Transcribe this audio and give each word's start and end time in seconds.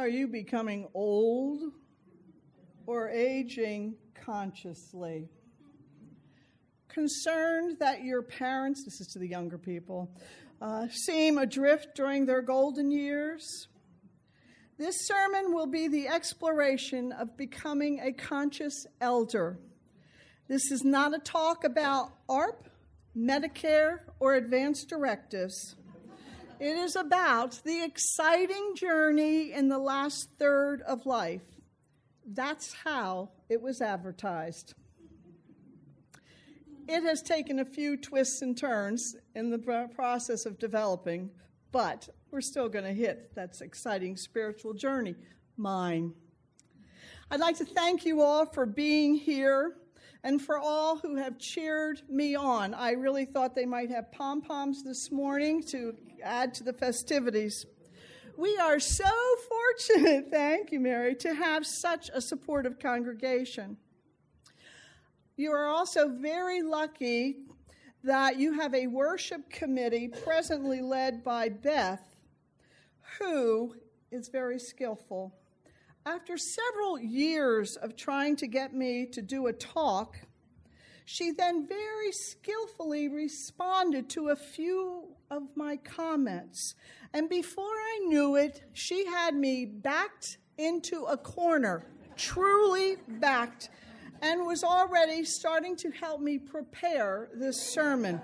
Are 0.00 0.08
you 0.08 0.28
becoming 0.28 0.88
old 0.94 1.60
or 2.86 3.10
aging 3.10 3.96
consciously? 4.14 5.28
Concerned 6.88 7.76
that 7.80 8.02
your 8.02 8.22
parents, 8.22 8.82
this 8.82 9.02
is 9.02 9.08
to 9.08 9.18
the 9.18 9.28
younger 9.28 9.58
people, 9.58 10.10
uh, 10.62 10.88
seem 10.88 11.36
adrift 11.36 11.94
during 11.94 12.24
their 12.24 12.40
golden 12.40 12.90
years? 12.90 13.68
This 14.78 15.06
sermon 15.06 15.52
will 15.52 15.66
be 15.66 15.86
the 15.86 16.08
exploration 16.08 17.12
of 17.12 17.36
becoming 17.36 18.00
a 18.00 18.10
conscious 18.10 18.86
elder. 19.02 19.58
This 20.48 20.70
is 20.70 20.82
not 20.82 21.14
a 21.14 21.18
talk 21.18 21.64
about 21.64 22.26
AARP, 22.26 22.70
Medicare, 23.14 23.98
or 24.18 24.32
advanced 24.32 24.88
directives. 24.88 25.76
It 26.60 26.76
is 26.76 26.94
about 26.94 27.58
the 27.64 27.82
exciting 27.82 28.74
journey 28.76 29.50
in 29.50 29.70
the 29.70 29.78
last 29.78 30.28
third 30.38 30.82
of 30.82 31.06
life. 31.06 31.46
That's 32.26 32.74
how 32.84 33.30
it 33.48 33.62
was 33.62 33.80
advertised. 33.80 34.74
It 36.86 37.02
has 37.02 37.22
taken 37.22 37.60
a 37.60 37.64
few 37.64 37.96
twists 37.96 38.42
and 38.42 38.58
turns 38.58 39.16
in 39.34 39.48
the 39.48 39.88
process 39.94 40.44
of 40.44 40.58
developing, 40.58 41.30
but 41.72 42.10
we're 42.30 42.42
still 42.42 42.68
going 42.68 42.84
to 42.84 42.92
hit 42.92 43.34
that 43.36 43.58
exciting 43.62 44.18
spiritual 44.18 44.74
journey, 44.74 45.14
mine. 45.56 46.12
I'd 47.30 47.40
like 47.40 47.56
to 47.56 47.64
thank 47.64 48.04
you 48.04 48.20
all 48.20 48.44
for 48.44 48.66
being 48.66 49.14
here 49.14 49.76
and 50.22 50.40
for 50.40 50.58
all 50.58 50.98
who 50.98 51.16
have 51.16 51.38
cheered 51.38 52.02
me 52.08 52.34
on. 52.34 52.74
I 52.74 52.92
really 52.92 53.24
thought 53.24 53.54
they 53.54 53.66
might 53.66 53.90
have 53.90 54.12
pom 54.12 54.42
poms 54.42 54.82
this 54.82 55.10
morning 55.10 55.62
to 55.64 55.94
add 56.22 56.54
to 56.54 56.64
the 56.64 56.72
festivities. 56.72 57.66
We 58.36 58.56
are 58.58 58.80
so 58.80 59.04
fortunate, 59.48 60.28
thank 60.30 60.72
you, 60.72 60.80
Mary, 60.80 61.14
to 61.16 61.34
have 61.34 61.66
such 61.66 62.10
a 62.12 62.20
supportive 62.20 62.78
congregation. 62.78 63.76
You 65.36 65.52
are 65.52 65.66
also 65.66 66.08
very 66.08 66.62
lucky 66.62 67.36
that 68.04 68.38
you 68.38 68.54
have 68.54 68.74
a 68.74 68.86
worship 68.86 69.50
committee 69.50 70.08
presently 70.08 70.80
led 70.80 71.22
by 71.22 71.48
Beth, 71.48 72.16
who 73.18 73.74
is 74.10 74.28
very 74.28 74.58
skillful. 74.58 75.34
After 76.06 76.38
several 76.38 76.98
years 76.98 77.76
of 77.76 77.94
trying 77.94 78.36
to 78.36 78.46
get 78.46 78.72
me 78.72 79.04
to 79.12 79.20
do 79.20 79.48
a 79.48 79.52
talk, 79.52 80.18
she 81.04 81.30
then 81.30 81.66
very 81.66 82.10
skillfully 82.10 83.08
responded 83.08 84.08
to 84.10 84.30
a 84.30 84.36
few 84.36 85.08
of 85.30 85.42
my 85.56 85.76
comments. 85.76 86.74
And 87.12 87.28
before 87.28 87.64
I 87.64 88.00
knew 88.06 88.36
it, 88.36 88.62
she 88.72 89.04
had 89.04 89.34
me 89.34 89.66
backed 89.66 90.38
into 90.56 91.04
a 91.04 91.18
corner, 91.18 91.84
truly 92.16 92.96
backed, 93.06 93.68
and 94.22 94.46
was 94.46 94.64
already 94.64 95.24
starting 95.24 95.76
to 95.76 95.90
help 95.90 96.22
me 96.22 96.38
prepare 96.38 97.28
this 97.34 97.60
sermon. 97.60 98.22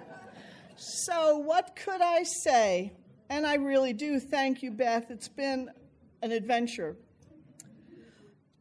So, 0.77 1.37
what 1.39 1.77
could 1.77 2.01
I 2.01 2.23
say? 2.23 2.95
And 3.29 3.47
I 3.47 3.57
really 3.57 3.93
do 3.93 4.19
thank 4.19 4.63
you, 4.63 4.71
Beth. 4.71 5.11
It's 5.11 5.29
been 5.29 5.71
an 6.23 6.33
adventure 6.33 6.97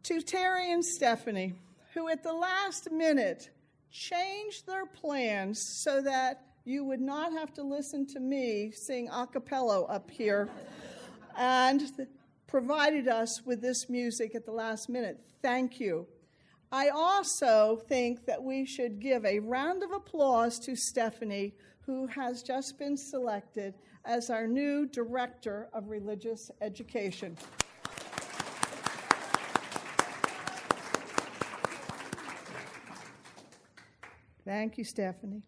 to 0.06 0.22
Terry 0.22 0.72
and 0.72 0.86
Stephanie, 0.86 1.56
who 1.96 2.08
at 2.10 2.22
the 2.22 2.32
last 2.32 2.92
minute 2.92 3.50
changed 3.92 4.68
their 4.68 4.86
plans 4.86 5.60
so 5.84 6.00
that 6.00 6.44
you 6.64 6.84
would 6.84 7.02
not 7.02 7.32
have 7.32 7.52
to 7.56 7.64
listen 7.64 8.06
to 8.06 8.20
me 8.20 8.72
sing 8.72 9.10
a 9.12 9.26
cappella 9.26 9.84
up 9.86 10.12
here 10.12 10.48
and 11.36 11.82
provided 12.46 13.08
us 13.08 13.42
with 13.46 13.64
this 13.64 13.90
music 13.90 14.36
at 14.36 14.46
the 14.46 14.52
last 14.52 14.90
minute. 14.90 15.20
Thank 15.42 15.80
you. 15.80 16.06
I 16.72 16.90
also 16.90 17.82
think 17.90 18.28
that 18.28 18.44
we 18.44 18.64
should 18.68 19.00
give 19.00 19.26
a 19.26 19.40
round 19.40 19.82
of 19.82 19.92
applause 19.92 20.60
to 20.60 20.76
Stephanie, 20.76 21.56
who 21.88 22.06
has 22.08 22.44
just 22.44 22.78
been 22.78 22.96
selected 22.96 23.74
as 24.06 24.30
our 24.30 24.46
new 24.46 24.86
Director 24.86 25.68
of 25.74 25.90
Religious 25.90 26.52
Education. 26.62 27.38
Thank 34.46 34.78
you, 34.78 34.84
Stephanie. 34.84 35.42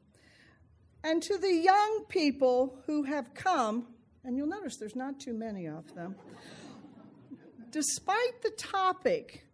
And 1.03 1.21
to 1.21 1.37
the 1.37 1.53
young 1.53 2.05
people 2.09 2.79
who 2.87 3.03
have 3.03 3.33
come, 3.35 3.85
and 4.23 4.35
you'll 4.35 4.47
notice 4.47 4.77
there's 4.77 4.95
not 4.95 5.19
too 5.19 5.33
many 5.33 5.67
of 5.67 5.93
them, 5.93 6.15
despite 7.69 8.41
the 8.41 8.49
topic, 8.57 9.45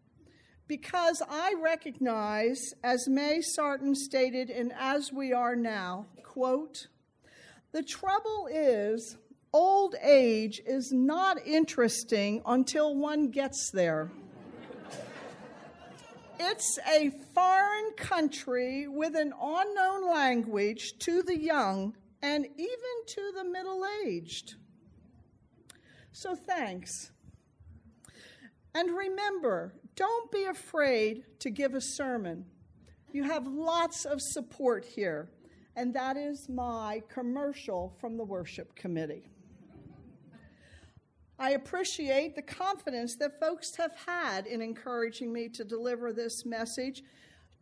because 0.67 1.21
I 1.29 1.55
recognize, 1.61 2.73
as 2.85 3.09
May 3.09 3.41
Sarton 3.41 3.95
stated 3.95 4.49
in 4.49 4.71
As 4.79 5.11
We 5.11 5.33
Are 5.33 5.57
Now, 5.57 6.05
quote, 6.23 6.87
the 7.73 7.83
trouble 7.83 8.47
is 8.49 9.17
old 9.51 9.95
age 10.01 10.61
is 10.65 10.93
not 10.93 11.45
interesting 11.45 12.41
until 12.45 12.95
one 12.95 13.29
gets 13.29 13.71
there. 13.71 14.09
It's 16.39 16.79
a 16.87 17.11
foreign 17.33 17.91
country 17.95 18.87
with 18.87 19.15
an 19.15 19.33
unknown 19.39 20.11
language 20.11 20.93
to 20.99 21.21
the 21.21 21.37
young 21.37 21.95
and 22.21 22.45
even 22.45 23.05
to 23.07 23.31
the 23.35 23.43
middle 23.43 23.85
aged. 24.05 24.55
So 26.11 26.35
thanks. 26.35 27.11
And 28.73 28.95
remember, 28.95 29.75
don't 29.95 30.31
be 30.31 30.45
afraid 30.45 31.23
to 31.39 31.51
give 31.51 31.75
a 31.75 31.81
sermon. 31.81 32.45
You 33.11 33.23
have 33.23 33.45
lots 33.45 34.05
of 34.05 34.19
support 34.19 34.85
here, 34.85 35.29
and 35.75 35.93
that 35.93 36.17
is 36.17 36.49
my 36.49 37.03
commercial 37.09 37.95
from 38.01 38.17
the 38.17 38.23
worship 38.23 38.75
committee. 38.75 39.29
I 41.39 41.51
appreciate 41.51 42.35
the 42.35 42.41
confidence 42.41 43.15
that 43.15 43.39
folks 43.39 43.75
have 43.75 43.95
had 44.05 44.45
in 44.45 44.61
encouraging 44.61 45.33
me 45.33 45.49
to 45.49 45.63
deliver 45.63 46.13
this 46.13 46.45
message 46.45 47.03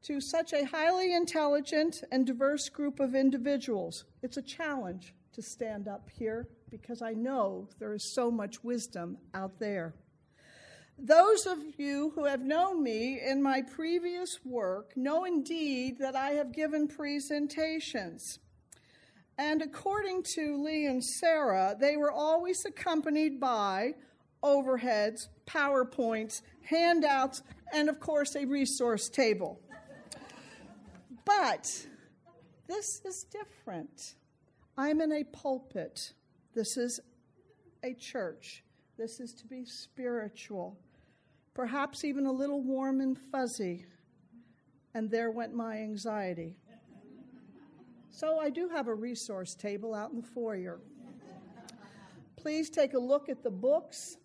to 0.03 0.19
such 0.19 0.51
a 0.53 0.65
highly 0.65 1.13
intelligent 1.13 2.03
and 2.11 2.25
diverse 2.25 2.69
group 2.69 2.99
of 2.99 3.15
individuals. 3.15 4.05
It's 4.21 4.37
a 4.37 4.41
challenge 4.41 5.13
to 5.33 5.41
stand 5.41 5.87
up 5.87 6.09
here 6.09 6.47
because 6.69 7.01
I 7.01 7.13
know 7.13 7.69
there 7.79 7.93
is 7.93 8.03
so 8.03 8.29
much 8.29 8.63
wisdom 8.63 9.17
out 9.33 9.59
there. 9.59 9.93
Those 10.97 11.45
of 11.45 11.57
you 11.77 12.11
who 12.15 12.25
have 12.25 12.41
known 12.41 12.83
me 12.83 13.19
in 13.19 13.41
my 13.41 13.61
previous 13.61 14.39
work 14.45 14.95
know 14.95 15.25
indeed 15.25 15.97
that 15.99 16.15
I 16.15 16.31
have 16.31 16.51
given 16.51 16.87
presentations. 16.87 18.39
And 19.37 19.61
according 19.61 20.23
to 20.35 20.61
Lee 20.61 20.85
and 20.85 21.03
Sarah, 21.03 21.75
they 21.79 21.97
were 21.97 22.11
always 22.11 22.63
accompanied 22.65 23.39
by 23.39 23.95
overheads, 24.43 25.27
PowerPoints, 25.47 26.41
handouts, 26.63 27.41
and 27.73 27.89
of 27.89 27.99
course, 27.99 28.35
a 28.35 28.45
resource 28.45 29.09
table. 29.09 29.59
But 31.25 31.87
this 32.67 33.01
is 33.05 33.25
different. 33.31 34.15
I'm 34.77 35.01
in 35.01 35.11
a 35.11 35.23
pulpit. 35.23 36.13
This 36.53 36.77
is 36.77 36.99
a 37.83 37.93
church. 37.93 38.63
This 38.97 39.19
is 39.19 39.33
to 39.35 39.47
be 39.47 39.65
spiritual, 39.65 40.77
perhaps 41.53 42.03
even 42.03 42.25
a 42.25 42.31
little 42.31 42.61
warm 42.61 43.01
and 43.01 43.17
fuzzy. 43.17 43.85
And 44.93 45.09
there 45.09 45.31
went 45.31 45.53
my 45.53 45.77
anxiety. 45.77 46.57
So 48.13 48.39
I 48.39 48.49
do 48.49 48.67
have 48.67 48.87
a 48.87 48.93
resource 48.93 49.55
table 49.55 49.95
out 49.95 50.11
in 50.11 50.17
the 50.17 50.27
foyer. 50.27 50.81
Please 52.35 52.69
take 52.69 52.93
a 52.93 52.99
look 52.99 53.29
at 53.29 53.41
the 53.41 53.49
books. 53.49 54.17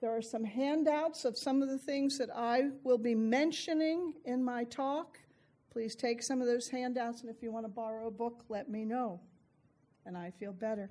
There 0.00 0.16
are 0.16 0.22
some 0.22 0.44
handouts 0.44 1.24
of 1.24 1.36
some 1.36 1.60
of 1.60 1.68
the 1.68 1.78
things 1.78 2.18
that 2.18 2.30
I 2.34 2.70
will 2.84 2.98
be 2.98 3.16
mentioning 3.16 4.14
in 4.24 4.44
my 4.44 4.64
talk. 4.64 5.18
Please 5.72 5.96
take 5.96 6.22
some 6.22 6.40
of 6.40 6.46
those 6.46 6.68
handouts, 6.68 7.22
and 7.22 7.30
if 7.30 7.42
you 7.42 7.50
want 7.50 7.64
to 7.64 7.70
borrow 7.70 8.06
a 8.06 8.10
book, 8.10 8.44
let 8.48 8.68
me 8.68 8.84
know. 8.84 9.20
And 10.06 10.16
I 10.16 10.30
feel 10.38 10.52
better. 10.52 10.90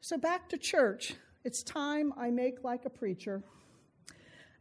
So, 0.00 0.16
back 0.16 0.48
to 0.50 0.58
church. 0.58 1.14
It's 1.44 1.62
time 1.62 2.14
I 2.16 2.30
make 2.30 2.64
like 2.64 2.84
a 2.84 2.90
preacher. 2.90 3.42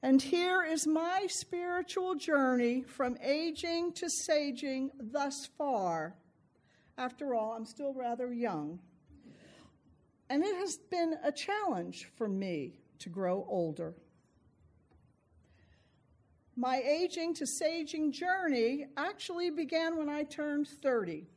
And 0.01 0.21
here 0.21 0.63
is 0.63 0.85
my 0.85 1.27
spiritual 1.29 2.15
journey 2.15 2.81
from 2.81 3.17
aging 3.23 3.93
to 3.93 4.07
saging 4.07 4.89
thus 4.99 5.47
far. 5.57 6.15
After 6.97 7.33
all, 7.33 7.53
I'm 7.53 7.65
still 7.65 7.93
rather 7.93 8.31
young. 8.33 8.79
And 10.29 10.43
it 10.43 10.55
has 10.57 10.77
been 10.77 11.15
a 11.23 11.31
challenge 11.31 12.09
for 12.15 12.27
me 12.27 12.79
to 12.99 13.09
grow 13.09 13.45
older. 13.49 13.95
My 16.55 16.77
aging 16.77 17.33
to 17.35 17.45
saging 17.45 18.11
journey 18.11 18.85
actually 18.95 19.49
began 19.49 19.97
when 19.97 20.07
I 20.07 20.23
turned 20.23 20.67
30. 20.67 21.27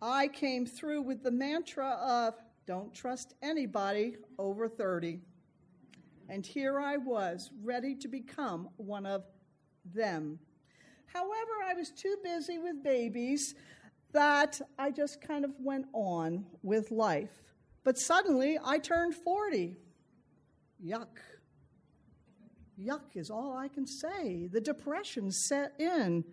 I 0.00 0.28
came 0.28 0.64
through 0.64 1.02
with 1.02 1.22
the 1.22 1.30
mantra 1.30 1.90
of 1.90 2.34
don't 2.66 2.94
trust 2.94 3.34
anybody 3.42 4.16
over 4.38 4.68
30. 4.68 5.20
And 6.28 6.44
here 6.46 6.80
I 6.80 6.96
was, 6.96 7.50
ready 7.62 7.94
to 7.96 8.08
become 8.08 8.68
one 8.76 9.06
of 9.06 9.24
them. 9.94 10.38
However, 11.06 11.52
I 11.66 11.74
was 11.74 11.90
too 11.90 12.16
busy 12.22 12.58
with 12.58 12.82
babies 12.82 13.54
that 14.12 14.60
I 14.78 14.90
just 14.90 15.20
kind 15.20 15.44
of 15.44 15.52
went 15.58 15.86
on 15.92 16.46
with 16.62 16.90
life. 16.90 17.42
But 17.84 17.98
suddenly 17.98 18.58
I 18.64 18.78
turned 18.78 19.14
40. 19.14 19.76
Yuck. 20.84 21.06
Yuck 22.80 23.16
is 23.16 23.30
all 23.30 23.56
I 23.56 23.68
can 23.68 23.86
say. 23.86 24.48
The 24.50 24.60
depression 24.60 25.30
set 25.30 25.72
in. 25.78 26.24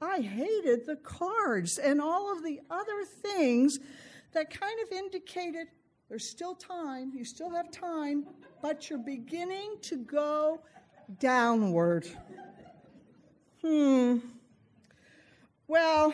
I 0.00 0.20
hated 0.20 0.86
the 0.86 0.96
cards 0.96 1.78
and 1.78 2.00
all 2.00 2.32
of 2.32 2.42
the 2.42 2.60
other 2.70 3.04
things 3.22 3.78
that 4.32 4.50
kind 4.50 4.78
of 4.82 4.92
indicated 4.92 5.68
there's 6.08 6.30
still 6.30 6.54
time, 6.54 7.12
you 7.14 7.24
still 7.24 7.50
have 7.50 7.70
time, 7.70 8.26
but 8.60 8.90
you're 8.90 8.98
beginning 8.98 9.76
to 9.82 9.96
go 9.96 10.60
downward. 11.18 12.06
Hmm. 13.62 14.18
Well, 15.66 16.12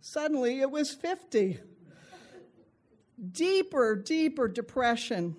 suddenly 0.00 0.60
it 0.60 0.70
was 0.70 0.92
50. 0.92 1.58
Deeper, 3.32 3.96
deeper 3.96 4.48
depression. 4.48 5.36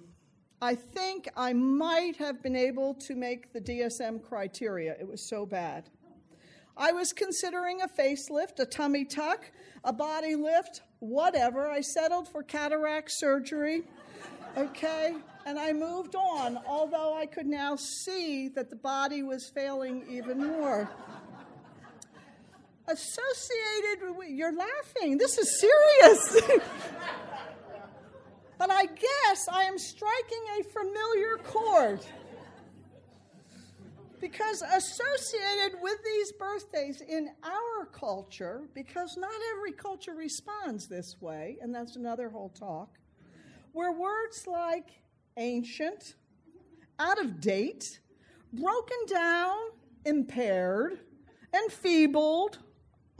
I 0.61 0.75
think 0.75 1.27
I 1.35 1.53
might 1.53 2.17
have 2.17 2.43
been 2.43 2.55
able 2.55 2.93
to 2.95 3.15
make 3.15 3.51
the 3.51 3.59
DSM 3.59 4.21
criteria. 4.21 4.95
It 4.99 5.07
was 5.07 5.21
so 5.21 5.45
bad. 5.45 5.89
I 6.77 6.91
was 6.91 7.13
considering 7.13 7.81
a 7.81 7.87
facelift, 7.87 8.59
a 8.59 8.65
tummy 8.65 9.03
tuck, 9.05 9.51
a 9.83 9.91
body 9.91 10.35
lift, 10.35 10.81
whatever. 10.99 11.67
I 11.67 11.81
settled 11.81 12.27
for 12.27 12.43
cataract 12.43 13.11
surgery, 13.11 13.83
okay? 14.55 15.15
And 15.45 15.57
I 15.57 15.73
moved 15.73 16.15
on, 16.15 16.59
although 16.67 17.17
I 17.17 17.25
could 17.25 17.47
now 17.47 17.75
see 17.75 18.47
that 18.49 18.69
the 18.69 18.75
body 18.75 19.23
was 19.23 19.49
failing 19.49 20.05
even 20.09 20.37
more. 20.37 20.89
Associated 22.87 24.15
with, 24.17 24.29
you're 24.29 24.55
laughing, 24.55 25.17
this 25.17 25.37
is 25.37 25.59
serious. 25.59 26.41
but 28.57 28.71
I 28.71 28.85
guess 28.85 29.47
I 29.51 29.63
am 29.63 29.77
striking 29.77 30.43
a 30.59 30.63
familiar 30.63 31.37
chord. 31.43 32.05
Because 34.19 34.61
associated 34.61 35.79
with 35.81 35.97
these 36.03 36.31
birthdays 36.33 37.01
in 37.01 37.29
our 37.43 37.85
culture, 37.87 38.61
because 38.75 39.17
not 39.17 39.31
every 39.55 39.71
culture 39.71 40.13
responds 40.13 40.87
this 40.87 41.15
way, 41.19 41.57
and 41.61 41.73
that's 41.73 41.95
another 41.95 42.29
whole 42.29 42.49
talk, 42.49 42.99
where 43.71 43.91
words 43.91 44.45
like 44.45 44.89
ancient, 45.37 46.15
out 46.99 47.19
of 47.19 47.41
date, 47.41 47.99
broken 48.53 48.97
down, 49.07 49.57
impaired, 50.05 50.99
enfeebled, 51.53 52.59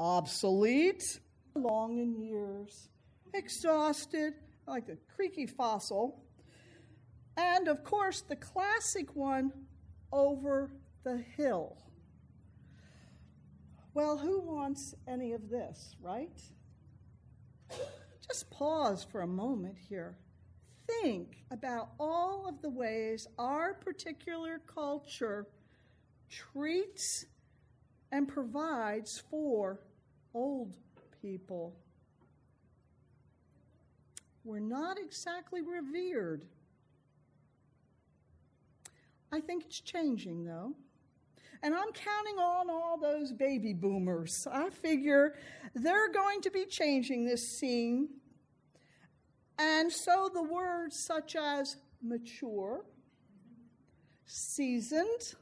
obsolete, 0.02 1.20
long 1.54 2.00
in 2.00 2.20
years, 2.20 2.90
exhausted, 3.36 4.34
like 4.68 4.90
a 4.90 4.98
creaky 5.16 5.46
fossil, 5.46 6.24
and 7.38 7.68
of 7.68 7.84
course 7.84 8.22
the 8.22 8.36
classic 8.36 9.16
one, 9.16 9.52
over 10.12 10.72
the 11.04 11.18
hill. 11.38 11.78
Well, 13.94 14.18
who 14.18 14.42
wants 14.42 14.96
any 15.08 15.34
of 15.34 15.50
this, 15.50 15.96
right? 16.02 16.42
Just 18.28 18.50
pause 18.50 19.06
for 19.10 19.22
a 19.22 19.28
moment 19.28 19.76
here. 19.88 20.18
Think 20.88 21.38
about 21.52 21.90
all 22.00 22.48
of 22.48 22.62
the 22.62 22.70
ways 22.70 23.28
our 23.38 23.76
particular 23.76 24.60
culture 24.66 25.48
treats 26.30 27.26
and 28.12 28.28
provides 28.28 29.24
for 29.30 29.80
old 30.34 30.76
people. 31.22 31.76
We're 34.44 34.60
not 34.60 34.98
exactly 34.98 35.62
revered. 35.62 36.46
I 39.32 39.40
think 39.40 39.66
it's 39.66 39.80
changing, 39.80 40.46
though. 40.46 40.74
And 41.64 41.76
I'm 41.76 41.92
counting 41.94 42.40
on 42.40 42.70
all 42.70 42.98
those 42.98 43.32
baby 43.32 43.74
boomers. 43.74 44.48
I 44.52 44.70
figure 44.72 45.36
they're 45.76 46.12
going 46.12 46.42
to 46.42 46.50
be 46.50 46.66
changing 46.66 47.26
this 47.26 47.60
scene. 47.60 48.10
And 49.60 49.92
so 49.92 50.30
the 50.34 50.42
words 50.42 51.04
such 51.06 51.36
as 51.36 51.78
mature, 52.02 52.84
seasoned, 54.26 55.36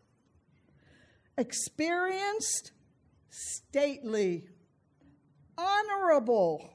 experienced, 1.38 2.74
stately, 3.30 4.44
honorable, 5.60 6.74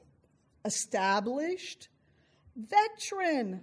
established, 0.63 1.89
veteran, 2.55 3.61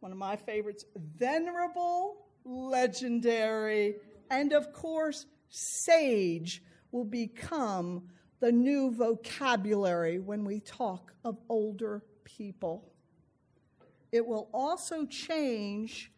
one 0.00 0.12
of 0.12 0.18
my 0.18 0.36
favorites, 0.36 0.84
venerable, 1.16 2.26
legendary, 2.44 3.96
and 4.30 4.52
of 4.52 4.72
course, 4.72 5.26
sage 5.48 6.62
will 6.92 7.04
become 7.04 8.02
the 8.40 8.52
new 8.52 8.92
vocabulary 8.92 10.18
when 10.18 10.44
we 10.44 10.60
talk 10.60 11.12
of 11.24 11.38
older 11.48 12.04
people. 12.24 12.92
It 14.12 14.24
will 14.26 14.48
also 14.52 15.06
change 15.06 16.12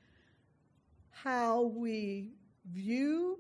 how 1.11 1.62
we 1.62 2.32
view, 2.70 3.38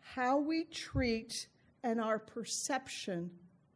how 0.00 0.38
we 0.38 0.64
treat, 0.64 1.48
and 1.82 2.00
our 2.00 2.18
perception 2.18 3.30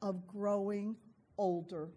of 0.04 0.26
growing 0.26 0.94
older. 1.38 1.88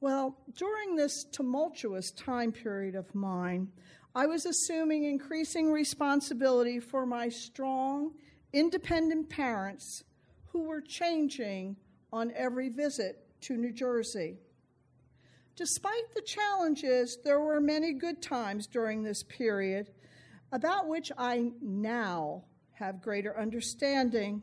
Well, 0.00 0.36
during 0.56 0.96
this 0.96 1.24
tumultuous 1.24 2.10
time 2.10 2.50
period 2.50 2.96
of 2.96 3.14
mine, 3.14 3.68
I 4.14 4.26
was 4.26 4.44
assuming 4.44 5.04
increasing 5.04 5.70
responsibility 5.70 6.80
for 6.80 7.06
my 7.06 7.28
strong, 7.28 8.14
independent 8.52 9.30
parents 9.30 10.02
who 10.46 10.62
were 10.62 10.80
changing 10.80 11.76
on 12.12 12.32
every 12.34 12.68
visit 12.68 13.24
to 13.42 13.56
New 13.56 13.72
Jersey. 13.72 14.38
Despite 15.54 16.14
the 16.14 16.22
challenges, 16.22 17.18
there 17.22 17.38
were 17.38 17.60
many 17.60 17.92
good 17.92 18.20
times 18.20 18.66
during 18.66 19.04
this 19.04 19.22
period 19.22 19.90
about 20.50 20.88
which 20.88 21.12
I 21.16 21.52
now 21.62 22.44
have 22.72 23.02
greater 23.02 23.38
understanding, 23.38 24.42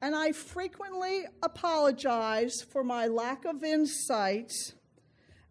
and 0.00 0.14
I 0.14 0.32
frequently 0.32 1.24
apologize 1.42 2.62
for 2.72 2.84
my 2.84 3.06
lack 3.06 3.44
of 3.44 3.64
insight 3.64 4.52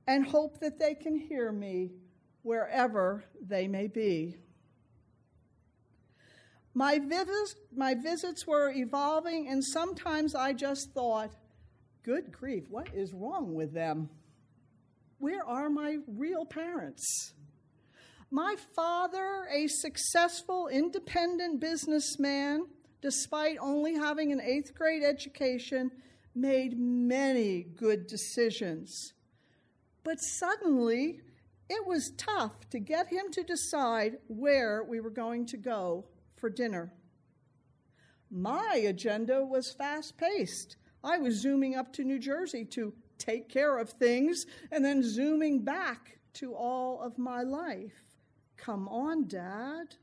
and 0.07 0.25
hope 0.25 0.59
that 0.59 0.79
they 0.79 0.95
can 0.95 1.17
hear 1.17 1.51
me 1.51 1.91
wherever 2.43 3.25
they 3.41 3.67
may 3.67 3.87
be. 3.87 4.37
My 6.73 6.99
visits, 6.99 7.55
my 7.75 7.95
visits 7.95 8.45
were 8.45 8.71
evolving, 8.71 9.47
and 9.49 9.63
sometimes 9.63 10.35
I 10.35 10.53
just 10.53 10.91
thought, 10.93 11.31
good 12.03 12.31
grief, 12.31 12.65
what 12.69 12.87
is 12.93 13.13
wrong 13.13 13.53
with 13.53 13.73
them? 13.73 14.09
Where 15.17 15.43
are 15.43 15.69
my 15.69 15.97
real 16.07 16.45
parents? 16.45 17.33
My 18.29 18.55
father, 18.75 19.47
a 19.51 19.67
successful, 19.67 20.67
independent 20.67 21.59
businessman, 21.59 22.67
despite 23.01 23.57
only 23.59 23.95
having 23.95 24.31
an 24.31 24.41
eighth 24.41 24.73
grade 24.75 25.03
education, 25.03 25.91
made 26.33 26.77
many 26.77 27.63
good 27.63 28.07
decisions. 28.07 29.13
But 30.03 30.19
suddenly, 30.19 31.21
it 31.69 31.85
was 31.85 32.13
tough 32.17 32.69
to 32.69 32.79
get 32.79 33.07
him 33.07 33.31
to 33.31 33.43
decide 33.43 34.17
where 34.27 34.83
we 34.83 34.99
were 34.99 35.09
going 35.09 35.45
to 35.47 35.57
go 35.57 36.05
for 36.35 36.49
dinner. 36.49 36.93
My 38.29 38.83
agenda 38.85 39.43
was 39.43 39.71
fast 39.71 40.17
paced. 40.17 40.77
I 41.03 41.17
was 41.17 41.41
zooming 41.41 41.75
up 41.75 41.93
to 41.93 42.03
New 42.03 42.19
Jersey 42.19 42.65
to 42.65 42.93
take 43.17 43.49
care 43.49 43.77
of 43.77 43.89
things 43.89 44.45
and 44.71 44.83
then 44.83 45.03
zooming 45.03 45.63
back 45.63 46.19
to 46.33 46.53
all 46.53 47.01
of 47.01 47.17
my 47.17 47.41
life. 47.41 48.03
Come 48.57 48.87
on, 48.87 49.27
Dad. 49.27 49.95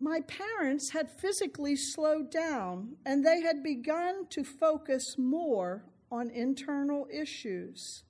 My 0.00 0.20
parents 0.20 0.90
had 0.90 1.10
physically 1.10 1.74
slowed 1.74 2.30
down 2.30 2.96
and 3.06 3.24
they 3.24 3.40
had 3.40 3.62
begun 3.62 4.26
to 4.30 4.44
focus 4.44 5.16
more 5.16 5.84
on 6.10 6.30
internal 6.30 7.06
issues. 7.10 8.04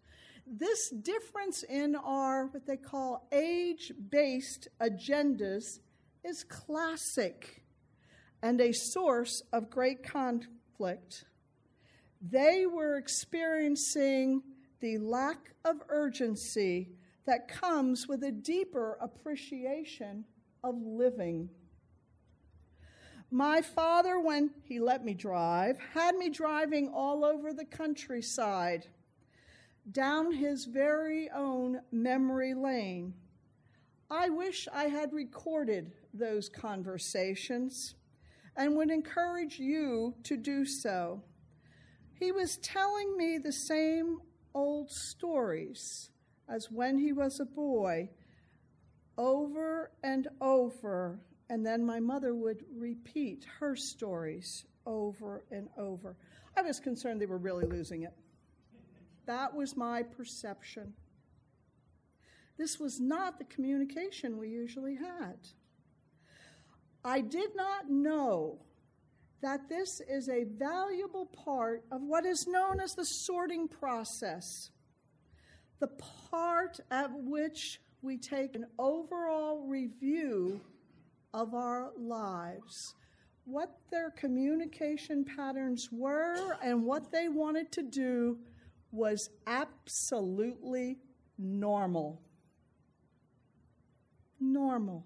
This 0.47 0.91
difference 0.91 1.63
in 1.63 1.95
our, 1.95 2.47
what 2.47 2.67
they 2.67 2.77
call 2.77 3.29
age 3.33 3.93
based 4.11 4.69
agendas, 4.81 5.81
is 6.25 6.45
classic 6.45 7.63
and 8.43 8.61
a 8.61 8.73
source 8.73 9.43
of 9.53 9.71
great 9.71 10.03
conflict. 10.03 11.25
They 12.21 12.67
were 12.67 12.97
experiencing 12.97 14.43
the 14.81 14.99
lack 14.99 15.55
of 15.65 15.77
urgency 15.89 16.91
that 17.27 17.49
comes 17.49 18.07
with 18.09 18.23
a 18.25 18.33
deeper 18.33 18.99
appreciation 19.01 20.25
of 20.63 20.77
living. 20.83 21.49
My 23.31 23.61
father, 23.61 24.21
when 24.21 24.51
he 24.63 24.79
let 24.79 25.05
me 25.05 25.13
drive, 25.13 25.79
had 25.95 26.17
me 26.17 26.31
driving 26.31 26.89
all 26.89 27.25
over 27.25 27.53
the 27.53 27.65
countryside, 27.65 28.87
down 29.91 30.33
his 30.33 30.65
very 30.65 31.29
own 31.31 31.81
memory 31.91 32.55
lane. 32.55 33.15
I 34.09 34.29
wish 34.29 34.69
I 34.73 34.85
had 34.85 35.13
recorded 35.13 35.93
those 36.15 36.49
conversations 36.49 37.97
and 38.57 38.77
would 38.77 38.91
encourage 38.91 39.59
you 39.59 40.15
to 40.23 40.37
do 40.37 40.65
so. 40.65 41.23
He 42.15 42.31
was 42.31 42.59
telling 42.59 43.17
me 43.17 43.39
the 43.39 43.53
same 43.53 44.19
old 44.55 44.91
stories 44.91 46.11
as 46.49 46.71
when 46.71 46.99
he 46.99 47.13
was 47.13 47.41
a 47.41 47.45
boy, 47.45 48.11
over 49.19 49.91
and 50.03 50.29
over, 50.41 51.19
and 51.49 51.65
then 51.65 51.85
my 51.85 52.01
mother 52.01 52.35
would 52.35 52.65
repeat 52.75 53.47
her 53.61 53.77
stories 53.77 54.65
over 54.85 55.45
and 55.51 55.69
over. 55.77 56.17
I 56.57 56.63
was 56.63 56.81
concerned 56.81 57.21
they 57.21 57.27
were 57.27 57.39
really 57.39 57.67
losing 57.67 58.03
it. 58.03 58.15
That 59.27 59.55
was 59.55 59.77
my 59.77 60.03
perception. 60.03 60.95
This 62.57 62.79
was 62.79 63.01
not 63.01 63.39
the 63.39 63.45
communication 63.45 64.39
we 64.39 64.49
usually 64.49 64.95
had. 64.97 65.37
I 67.05 67.21
did 67.21 67.55
not 67.55 67.91
know 67.91 68.59
that 69.43 69.69
this 69.69 70.01
is 70.09 70.29
a 70.29 70.45
valuable 70.45 71.27
part 71.27 71.85
of 71.93 72.03
what 72.03 72.25
is 72.25 72.47
known 72.49 72.81
as 72.81 72.95
the 72.95 73.05
sorting 73.05 73.69
process, 73.69 74.71
the 75.79 75.91
part 76.31 76.81
at 76.91 77.11
which 77.13 77.81
we 78.01 78.17
take 78.17 78.55
an 78.55 78.67
overall 78.79 79.67
review 79.69 80.61
of 81.35 81.55
our 81.55 81.91
lives, 81.99 82.95
what 83.45 83.77
their 83.91 84.11
communication 84.11 85.25
patterns 85.25 85.89
were, 85.93 86.57
and 86.63 86.85
what 86.85 87.13
they 87.13 87.29
wanted 87.29 87.71
to 87.73 87.83
do 87.83 88.39
was 88.91 89.31
absolutely 89.47 90.99
normal. 91.39 92.21
Normal. 94.41 95.05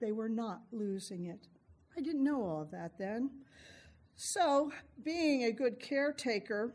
They 0.00 0.12
were 0.12 0.28
not 0.28 0.60
losing 0.72 1.26
it. 1.26 1.48
I 1.96 2.00
didn't 2.00 2.24
know 2.24 2.42
all 2.42 2.62
of 2.62 2.70
that 2.72 2.98
then. 2.98 3.30
So, 4.16 4.72
being 5.02 5.44
a 5.44 5.52
good 5.52 5.78
caretaker, 5.80 6.74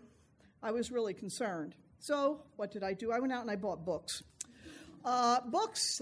I 0.62 0.72
was 0.72 0.92
really 0.92 1.14
concerned. 1.14 1.76
So, 2.00 2.42
what 2.56 2.72
did 2.72 2.84
I 2.84 2.94
do? 2.94 3.12
I 3.12 3.20
went 3.20 3.34
out 3.34 3.42
and 3.42 3.52
I 3.52 3.56
bought 3.56 3.86
books. 3.86 4.24
Uh, 5.04 5.42
books, 5.42 6.02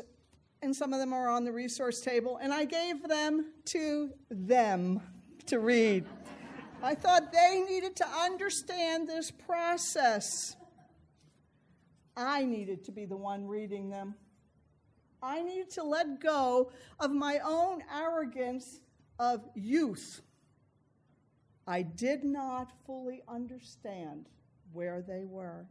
and 0.61 0.75
some 0.75 0.93
of 0.93 0.99
them 0.99 1.13
are 1.13 1.29
on 1.29 1.45
the 1.45 1.51
resource 1.51 2.01
table, 2.01 2.37
and 2.41 2.53
I 2.53 2.65
gave 2.65 3.07
them 3.07 3.51
to 3.65 4.11
them 4.29 5.01
to 5.47 5.59
read. 5.59 6.05
I 6.81 6.95
thought 6.95 7.31
they 7.31 7.63
needed 7.67 7.95
to 7.97 8.07
understand 8.07 9.07
this 9.07 9.31
process. 9.31 10.55
I 12.15 12.45
needed 12.45 12.85
to 12.85 12.91
be 12.91 13.05
the 13.05 13.17
one 13.17 13.47
reading 13.47 13.89
them. 13.89 14.15
I 15.21 15.41
needed 15.41 15.69
to 15.71 15.83
let 15.83 16.21
go 16.21 16.71
of 16.99 17.11
my 17.11 17.39
own 17.43 17.83
arrogance 17.93 18.79
of 19.17 19.41
youth. 19.53 20.21
I 21.67 21.81
did 21.81 22.23
not 22.23 22.71
fully 22.85 23.21
understand 23.27 24.27
where 24.71 25.01
they 25.01 25.23
were. 25.25 25.67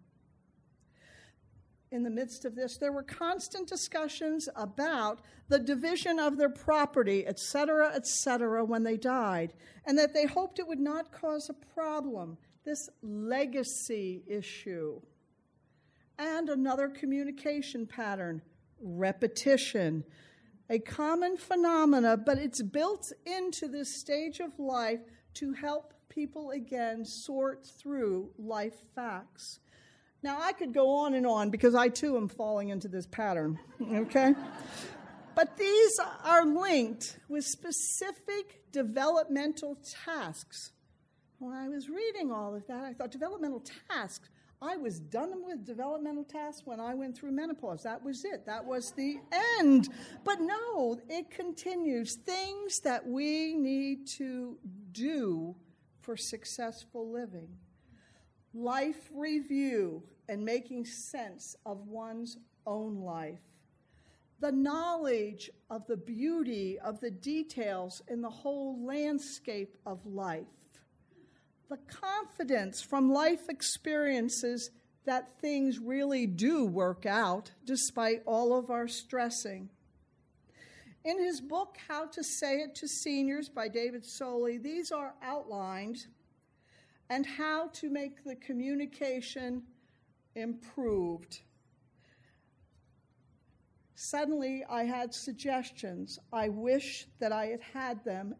In 1.90 2.02
the 2.02 2.10
midst 2.10 2.44
of 2.44 2.54
this, 2.54 2.76
there 2.76 2.92
were 2.92 3.02
constant 3.02 3.66
discussions 3.66 4.48
about 4.56 5.20
the 5.48 5.58
division 5.58 6.18
of 6.18 6.36
their 6.36 6.50
property, 6.50 7.26
etc., 7.26 7.92
etc., 7.94 8.64
when 8.64 8.82
they 8.82 8.98
died, 8.98 9.54
and 9.86 9.96
that 9.98 10.12
they 10.12 10.26
hoped 10.26 10.58
it 10.58 10.68
would 10.68 10.80
not 10.80 11.12
cause 11.12 11.48
a 11.48 11.54
problem, 11.74 12.36
this 12.64 12.90
legacy 13.00 14.22
issue. 14.26 15.00
And 16.18 16.50
another 16.50 16.88
communication 16.88 17.86
pattern 17.86 18.42
repetition, 18.80 20.04
a 20.68 20.78
common 20.78 21.36
phenomena, 21.36 22.16
but 22.16 22.38
it's 22.38 22.62
built 22.62 23.12
into 23.24 23.66
this 23.66 23.98
stage 23.98 24.40
of 24.40 24.58
life 24.58 25.00
to 25.34 25.52
help 25.54 25.94
people 26.08 26.50
again 26.50 27.04
sort 27.04 27.66
through 27.66 28.30
life 28.38 28.76
facts. 28.94 29.60
Now, 30.22 30.38
I 30.40 30.52
could 30.52 30.74
go 30.74 30.90
on 30.90 31.14
and 31.14 31.26
on 31.26 31.50
because 31.50 31.74
I 31.74 31.88
too 31.88 32.16
am 32.16 32.28
falling 32.28 32.70
into 32.70 32.88
this 32.88 33.06
pattern, 33.06 33.58
okay? 33.92 34.34
but 35.34 35.56
these 35.56 36.00
are 36.24 36.44
linked 36.44 37.18
with 37.28 37.44
specific 37.44 38.60
developmental 38.72 39.78
tasks. 40.04 40.72
When 41.38 41.54
I 41.54 41.68
was 41.68 41.88
reading 41.88 42.32
all 42.32 42.54
of 42.54 42.66
that, 42.66 42.82
I 42.84 42.92
thought 42.92 43.12
developmental 43.12 43.62
tasks 43.90 44.28
I 44.60 44.76
was 44.76 44.98
done 44.98 45.44
with 45.46 45.64
developmental 45.64 46.24
tasks 46.24 46.62
when 46.64 46.80
I 46.80 46.94
went 46.94 47.16
through 47.16 47.30
menopause. 47.30 47.84
That 47.84 48.02
was 48.02 48.24
it. 48.24 48.44
That 48.46 48.64
was 48.64 48.92
the 48.92 49.18
end. 49.60 49.88
But 50.24 50.40
no, 50.40 51.00
it 51.08 51.30
continues. 51.30 52.16
Things 52.16 52.80
that 52.80 53.06
we 53.06 53.54
need 53.54 54.08
to 54.18 54.58
do 54.90 55.54
for 56.00 56.16
successful 56.16 57.08
living. 57.12 57.48
Life 58.54 59.10
review 59.14 60.02
and 60.28 60.44
making 60.44 60.84
sense 60.84 61.56
of 61.64 61.86
one's 61.86 62.38
own 62.66 63.00
life. 63.02 63.40
The 64.40 64.52
knowledge 64.52 65.50
of 65.68 65.86
the 65.86 65.96
beauty 65.96 66.78
of 66.78 67.00
the 67.00 67.10
details 67.10 68.02
in 68.08 68.22
the 68.22 68.30
whole 68.30 68.84
landscape 68.84 69.76
of 69.84 70.06
life 70.06 70.46
the 71.68 71.78
confidence 71.86 72.80
from 72.80 73.12
life 73.12 73.48
experiences 73.48 74.70
that 75.04 75.38
things 75.40 75.78
really 75.78 76.26
do 76.26 76.64
work 76.64 77.06
out 77.06 77.50
despite 77.64 78.22
all 78.26 78.56
of 78.56 78.70
our 78.70 78.88
stressing. 78.88 79.68
In 81.04 81.18
his 81.18 81.40
book, 81.40 81.76
How 81.88 82.06
to 82.06 82.24
Say 82.24 82.56
It 82.56 82.74
to 82.76 82.88
Seniors 82.88 83.48
by 83.48 83.68
David 83.68 84.02
Solie, 84.02 84.62
these 84.62 84.90
are 84.90 85.14
outlined 85.22 86.06
and 87.10 87.24
how 87.24 87.68
to 87.74 87.90
make 87.90 88.24
the 88.24 88.36
communication 88.36 89.62
improved. 90.34 91.40
Suddenly, 93.94 94.64
I 94.70 94.84
had 94.84 95.12
suggestions. 95.12 96.18
I 96.32 96.48
wish 96.48 97.06
that 97.18 97.32
I 97.32 97.46
had 97.46 97.60
had 97.60 98.04
them 98.04 98.34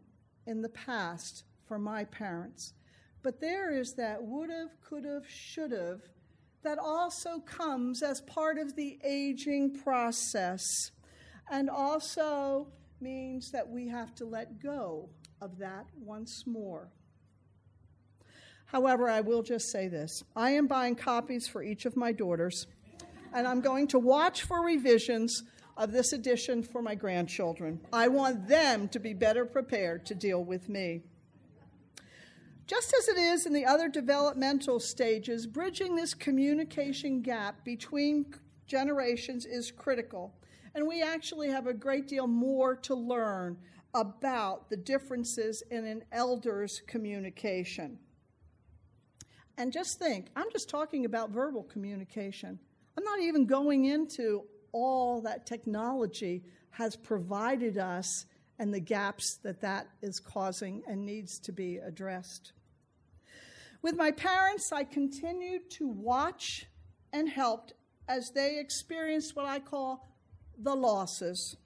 in 0.45 0.61
the 0.61 0.69
past 0.69 1.43
for 1.67 1.77
my 1.77 2.05
parents. 2.05 2.73
But 3.21 3.41
there 3.41 3.71
is 3.71 3.95
that 3.95 4.23
would 4.23 4.49
have, 4.49 4.79
could 4.81 5.03
have, 5.03 5.27
should 5.27 5.71
have 5.71 6.01
that 6.63 6.77
also 6.77 7.39
comes 7.39 8.01
as 8.03 8.21
part 8.21 8.57
of 8.57 8.75
the 8.75 8.99
aging 9.03 9.77
process 9.79 10.91
and 11.49 11.69
also 11.69 12.67
means 13.01 13.51
that 13.51 13.67
we 13.67 13.87
have 13.87 14.13
to 14.15 14.25
let 14.25 14.61
go 14.61 15.09
of 15.41 15.57
that 15.57 15.85
once 15.97 16.43
more. 16.45 16.91
However, 18.71 19.09
I 19.09 19.21
will 19.21 19.41
just 19.41 19.71
say 19.71 19.87
this 19.87 20.23
I 20.35 20.51
am 20.51 20.67
buying 20.67 20.95
copies 20.95 21.47
for 21.47 21.63
each 21.63 21.85
of 21.85 21.97
my 21.97 22.11
daughters, 22.11 22.67
and 23.33 23.47
I'm 23.47 23.61
going 23.61 23.87
to 23.87 23.99
watch 23.99 24.43
for 24.43 24.63
revisions 24.63 25.43
of 25.75 25.91
this 25.91 26.13
edition 26.13 26.61
for 26.61 26.81
my 26.81 26.93
grandchildren. 26.93 27.79
I 27.91 28.09
want 28.09 28.47
them 28.47 28.87
to 28.89 28.99
be 28.99 29.13
better 29.13 29.45
prepared 29.45 30.05
to 30.07 30.15
deal 30.15 30.43
with 30.43 30.69
me. 30.69 31.01
Just 32.67 32.93
as 32.93 33.07
it 33.07 33.17
is 33.17 33.47
in 33.47 33.53
the 33.53 33.65
other 33.65 33.89
developmental 33.89 34.79
stages, 34.79 35.47
bridging 35.47 35.95
this 35.95 36.13
communication 36.13 37.21
gap 37.21 37.65
between 37.65 38.35
generations 38.67 39.45
is 39.45 39.71
critical. 39.71 40.35
And 40.75 40.85
we 40.87 41.01
actually 41.01 41.49
have 41.49 41.65
a 41.65 41.73
great 41.73 42.07
deal 42.07 42.27
more 42.27 42.75
to 42.75 42.93
learn 42.93 43.57
about 43.95 44.69
the 44.69 44.77
differences 44.77 45.63
in 45.71 45.85
an 45.85 46.03
elder's 46.11 46.83
communication. 46.85 47.97
And 49.59 49.73
just 49.73 49.99
think, 49.99 50.27
I'm 50.37 50.49
just 50.53 50.69
talking 50.69 51.03
about 51.03 51.31
verbal 51.31 51.63
communication. 51.63 52.57
I'm 52.97 53.03
not 53.03 53.19
even 53.19 53.45
going 53.45 53.85
into 53.85 54.45
all 54.71 55.21
that 55.23 55.45
technology 55.45 56.43
has 56.71 56.95
provided 56.95 57.77
us 57.77 58.25
and 58.57 58.73
the 58.73 58.79
gaps 58.79 59.37
that 59.43 59.59
that 59.59 59.87
is 60.01 60.21
causing 60.21 60.81
and 60.87 61.05
needs 61.05 61.39
to 61.39 61.51
be 61.51 61.75
addressed. 61.75 62.53
With 63.81 63.97
my 63.97 64.11
parents, 64.11 64.71
I 64.71 64.85
continued 64.85 65.69
to 65.71 65.89
watch 65.89 66.65
and 67.11 67.27
helped 67.27 67.73
as 68.07 68.31
they 68.31 68.59
experienced 68.59 69.35
what 69.35 69.45
I 69.45 69.59
call 69.59 70.09
the 70.57 70.75
losses. 70.75 71.57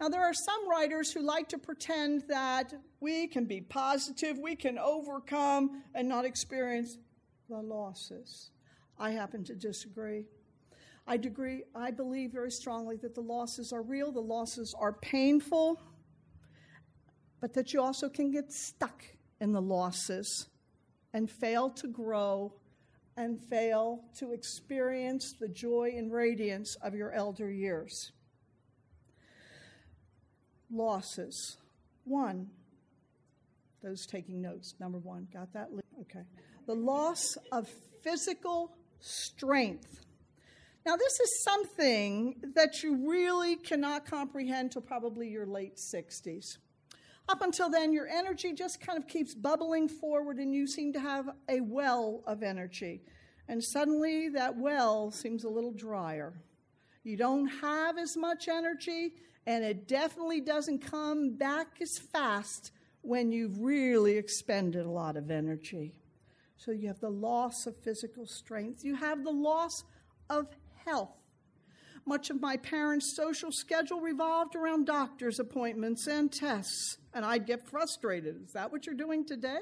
Now, 0.00 0.08
there 0.08 0.24
are 0.24 0.34
some 0.34 0.68
writers 0.68 1.12
who 1.12 1.22
like 1.22 1.48
to 1.50 1.58
pretend 1.58 2.24
that 2.28 2.74
we 2.98 3.28
can 3.28 3.44
be 3.44 3.60
positive, 3.60 4.38
we 4.38 4.56
can 4.56 4.76
overcome, 4.76 5.84
and 5.94 6.08
not 6.08 6.24
experience 6.24 6.98
the 7.48 7.56
losses. 7.56 8.50
I 8.98 9.10
happen 9.10 9.44
to 9.44 9.54
disagree. 9.54 10.24
I, 11.06 11.16
degree, 11.16 11.64
I 11.74 11.90
believe 11.90 12.32
very 12.32 12.50
strongly 12.50 12.96
that 12.96 13.14
the 13.14 13.22
losses 13.22 13.72
are 13.72 13.82
real, 13.82 14.12
the 14.12 14.20
losses 14.20 14.74
are 14.78 14.92
painful, 14.92 15.80
but 17.40 17.54
that 17.54 17.72
you 17.72 17.80
also 17.80 18.08
can 18.08 18.30
get 18.30 18.52
stuck 18.52 19.04
in 19.40 19.52
the 19.52 19.62
losses 19.62 20.48
and 21.14 21.30
fail 21.30 21.70
to 21.70 21.86
grow 21.86 22.52
and 23.16 23.40
fail 23.40 24.04
to 24.18 24.32
experience 24.32 25.34
the 25.40 25.48
joy 25.48 25.94
and 25.96 26.12
radiance 26.12 26.76
of 26.82 26.94
your 26.94 27.12
elder 27.12 27.50
years. 27.50 28.12
Losses. 30.70 31.56
One, 32.04 32.48
those 33.82 34.06
taking 34.06 34.42
notes, 34.42 34.74
number 34.78 34.98
one, 34.98 35.26
got 35.32 35.52
that? 35.54 35.70
Okay. 36.02 36.24
The 36.68 36.74
loss 36.74 37.38
of 37.50 37.66
physical 38.02 38.76
strength. 39.00 40.04
Now, 40.84 40.96
this 40.96 41.18
is 41.18 41.42
something 41.42 42.42
that 42.54 42.82
you 42.82 43.08
really 43.08 43.56
cannot 43.56 44.04
comprehend 44.04 44.72
till 44.72 44.82
probably 44.82 45.30
your 45.30 45.46
late 45.46 45.76
60s. 45.76 46.58
Up 47.26 47.40
until 47.40 47.70
then, 47.70 47.94
your 47.94 48.06
energy 48.06 48.52
just 48.52 48.82
kind 48.82 48.98
of 48.98 49.08
keeps 49.08 49.34
bubbling 49.34 49.88
forward, 49.88 50.36
and 50.36 50.54
you 50.54 50.66
seem 50.66 50.92
to 50.92 51.00
have 51.00 51.30
a 51.48 51.62
well 51.62 52.22
of 52.26 52.42
energy. 52.42 53.00
And 53.48 53.64
suddenly, 53.64 54.28
that 54.28 54.58
well 54.58 55.10
seems 55.10 55.44
a 55.44 55.48
little 55.48 55.72
drier. 55.72 56.34
You 57.02 57.16
don't 57.16 57.48
have 57.48 57.96
as 57.96 58.14
much 58.14 58.46
energy, 58.46 59.14
and 59.46 59.64
it 59.64 59.88
definitely 59.88 60.42
doesn't 60.42 60.80
come 60.80 61.34
back 61.34 61.78
as 61.80 61.96
fast 61.96 62.72
when 63.00 63.32
you've 63.32 63.58
really 63.58 64.18
expended 64.18 64.84
a 64.84 64.90
lot 64.90 65.16
of 65.16 65.30
energy. 65.30 65.94
So, 66.58 66.72
you 66.72 66.88
have 66.88 67.00
the 67.00 67.08
loss 67.08 67.66
of 67.66 67.76
physical 67.82 68.26
strength, 68.26 68.84
you 68.84 68.96
have 68.96 69.24
the 69.24 69.30
loss 69.30 69.84
of 70.28 70.48
health. 70.84 71.14
Much 72.04 72.30
of 72.30 72.40
my 72.40 72.56
parents' 72.56 73.14
social 73.14 73.52
schedule 73.52 74.00
revolved 74.00 74.56
around 74.56 74.86
doctor's 74.86 75.38
appointments 75.38 76.06
and 76.06 76.32
tests, 76.32 76.98
and 77.12 77.24
I'd 77.24 77.46
get 77.46 77.68
frustrated. 77.68 78.42
Is 78.44 78.52
that 78.52 78.72
what 78.72 78.86
you're 78.86 78.94
doing 78.94 79.24
today? 79.24 79.60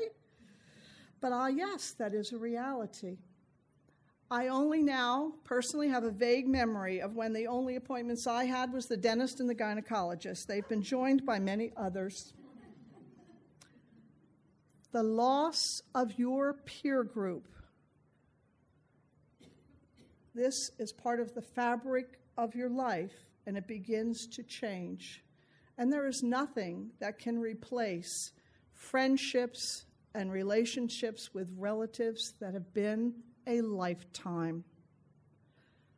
But 1.21 1.33
ah, 1.33 1.45
uh, 1.45 1.49
yes, 1.49 1.93
that 1.99 2.15
is 2.15 2.33
a 2.33 2.39
reality. 2.39 3.19
I 4.31 4.49
only 4.49 4.83
now 4.83 5.35
personally 5.45 5.89
have 5.89 6.03
a 6.03 6.11
vague 6.11 6.49
memory 6.49 7.01
of 7.01 7.15
when 7.15 7.33
the 7.33 7.47
only 7.47 7.77
appointments 7.77 8.27
I 8.27 8.45
had 8.45 8.73
was 8.73 8.87
the 8.87 8.97
dentist 8.97 9.39
and 9.39 9.49
the 9.49 9.55
gynecologist. 9.55 10.47
They've 10.47 10.69
been 10.69 10.83
joined 10.83 11.25
by 11.25 11.39
many 11.39 11.73
others. 11.77 12.33
The 14.97 15.03
loss 15.03 15.83
of 15.95 16.19
your 16.19 16.55
peer 16.55 17.05
group. 17.05 17.51
This 20.35 20.71
is 20.79 20.91
part 20.91 21.21
of 21.21 21.35
the 21.35 21.43
fabric 21.43 22.19
of 22.39 22.55
your 22.55 22.71
life 22.71 23.13
and 23.47 23.59
it 23.59 23.67
begins 23.67 24.27
to 24.29 24.43
change. 24.43 25.23
And 25.77 25.93
there 25.93 26.07
is 26.07 26.23
nothing 26.23 26.93
that 26.99 27.19
can 27.19 27.39
replace 27.39 28.33
friendships 28.73 29.85
and 30.15 30.33
relationships 30.33 31.35
with 31.35 31.53
relatives 31.59 32.33
that 32.41 32.55
have 32.55 32.73
been 32.73 33.17
a 33.47 33.61
lifetime. 33.61 34.65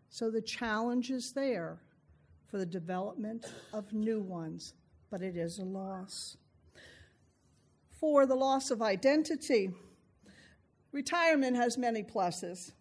So 0.09 0.29
the 0.29 0.43
challenge 0.43 1.13
is 1.13 1.35
there 1.35 1.79
for 2.49 2.59
the 2.59 2.67
development 2.67 3.47
of 3.73 3.93
new 3.93 4.21
ones, 4.21 4.75
but 5.09 5.23
it 5.23 5.37
is 5.37 5.61
a 5.61 5.65
loss. 5.65 6.37
For 8.01 8.27
the 8.27 8.35
loss 8.35 8.71
of 8.71 8.81
identity, 8.81 9.71
retirement 10.93 11.57
has 11.57 11.77
many 11.77 12.03
pluses. 12.03 12.73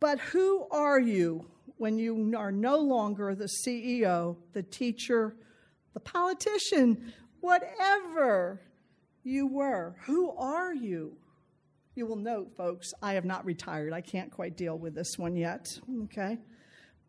But 0.00 0.18
who 0.18 0.66
are 0.70 1.00
you 1.00 1.46
when 1.76 1.98
you 1.98 2.34
are 2.36 2.52
no 2.52 2.78
longer 2.78 3.34
the 3.34 3.48
CEO, 3.66 4.36
the 4.52 4.62
teacher, 4.62 5.36
the 5.94 6.00
politician, 6.00 7.12
whatever 7.40 8.60
you 9.22 9.46
were. 9.46 9.96
Who 10.06 10.30
are 10.36 10.74
you? 10.74 11.16
You 11.94 12.06
will 12.06 12.16
note, 12.16 12.56
folks, 12.56 12.92
I 13.02 13.14
have 13.14 13.24
not 13.24 13.44
retired. 13.44 13.92
I 13.92 14.00
can't 14.00 14.30
quite 14.30 14.56
deal 14.56 14.76
with 14.76 14.94
this 14.94 15.16
one 15.16 15.36
yet, 15.36 15.78
okay? 16.04 16.38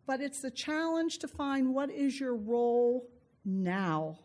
But 0.06 0.20
it's 0.20 0.40
the 0.40 0.50
challenge 0.50 1.18
to 1.18 1.28
find 1.28 1.74
what 1.74 1.90
is 1.90 2.18
your 2.18 2.36
role 2.36 3.08
now. 3.44 4.20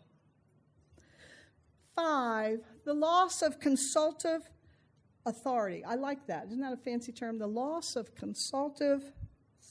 Five, 1.96 2.60
the 2.84 2.94
loss 2.94 3.42
of 3.42 3.60
consultative 3.60 4.48
authority. 5.26 5.84
I 5.84 5.94
like 5.94 6.26
that. 6.26 6.46
Isn't 6.46 6.60
that 6.60 6.72
a 6.72 6.76
fancy 6.76 7.12
term? 7.12 7.38
The 7.38 7.46
loss 7.46 7.96
of 7.96 8.14
consultative 8.14 9.02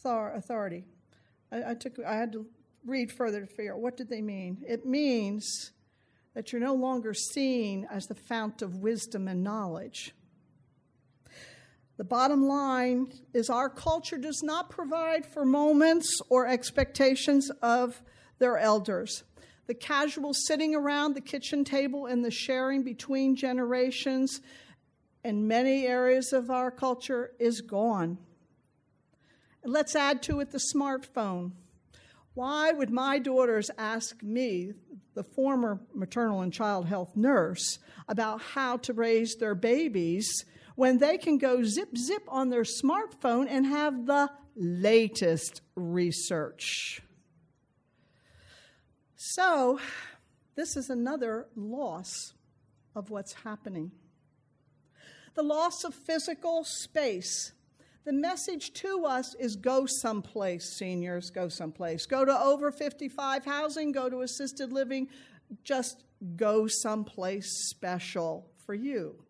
authority. 0.03 0.85
I, 1.51 1.71
I, 1.71 1.73
took, 1.73 1.99
I 2.05 2.15
had 2.15 2.31
to 2.33 2.45
read 2.85 3.11
further 3.11 3.41
to 3.41 3.47
figure 3.47 3.73
out 3.73 3.79
what 3.79 3.97
did 3.97 4.09
they 4.09 4.21
mean. 4.21 4.63
It 4.67 4.85
means 4.85 5.71
that 6.33 6.51
you're 6.51 6.61
no 6.61 6.73
longer 6.73 7.13
seen 7.13 7.87
as 7.91 8.05
the 8.05 8.15
fount 8.15 8.61
of 8.61 8.77
wisdom 8.77 9.27
and 9.27 9.43
knowledge. 9.43 10.13
The 11.97 12.03
bottom 12.05 12.47
line 12.47 13.11
is 13.33 13.49
our 13.49 13.69
culture 13.69 14.17
does 14.17 14.41
not 14.41 14.69
provide 14.69 15.25
for 15.25 15.45
moments 15.45 16.19
or 16.29 16.47
expectations 16.47 17.51
of 17.61 18.01
their 18.39 18.57
elders. 18.57 19.23
The 19.67 19.73
casual 19.73 20.33
sitting 20.33 20.75
around 20.75 21.13
the 21.13 21.21
kitchen 21.21 21.63
table 21.63 22.05
and 22.05 22.25
the 22.25 22.31
sharing 22.31 22.83
between 22.83 23.35
generations 23.35 24.41
in 25.23 25.47
many 25.47 25.85
areas 25.85 26.33
of 26.33 26.49
our 26.49 26.71
culture 26.71 27.31
is 27.39 27.61
gone. 27.61 28.17
Let's 29.63 29.95
add 29.95 30.23
to 30.23 30.39
it 30.39 30.51
the 30.51 30.61
smartphone. 30.75 31.51
Why 32.33 32.71
would 32.71 32.89
my 32.89 33.19
daughters 33.19 33.69
ask 33.77 34.23
me, 34.23 34.73
the 35.13 35.23
former 35.23 35.81
maternal 35.93 36.41
and 36.41 36.51
child 36.51 36.87
health 36.87 37.15
nurse, 37.15 37.79
about 38.07 38.41
how 38.41 38.77
to 38.77 38.93
raise 38.93 39.35
their 39.35 39.53
babies 39.53 40.45
when 40.75 40.97
they 40.97 41.17
can 41.17 41.37
go 41.37 41.63
zip 41.63 41.95
zip 41.97 42.23
on 42.27 42.49
their 42.49 42.63
smartphone 42.63 43.47
and 43.49 43.65
have 43.65 44.05
the 44.05 44.31
latest 44.55 45.61
research? 45.75 47.01
So, 49.23 49.79
this 50.55 50.75
is 50.75 50.89
another 50.89 51.45
loss 51.55 52.33
of 52.95 53.11
what's 53.11 53.33
happening. 53.33 53.91
The 55.35 55.43
loss 55.43 55.83
of 55.83 55.93
physical 55.93 56.63
space 56.63 57.51
the 58.03 58.13
message 58.13 58.73
to 58.73 59.05
us 59.05 59.35
is 59.35 59.55
go 59.55 59.85
someplace, 59.85 60.75
seniors, 60.75 61.29
go 61.29 61.49
someplace. 61.49 62.07
Go 62.07 62.25
to 62.25 62.35
over 62.35 62.71
55 62.71 63.45
housing, 63.45 63.91
go 63.91 64.09
to 64.09 64.21
assisted 64.21 64.73
living, 64.73 65.07
just 65.63 66.03
go 66.35 66.65
someplace 66.65 67.69
special 67.69 68.49
for 68.65 68.73
you. 68.73 69.23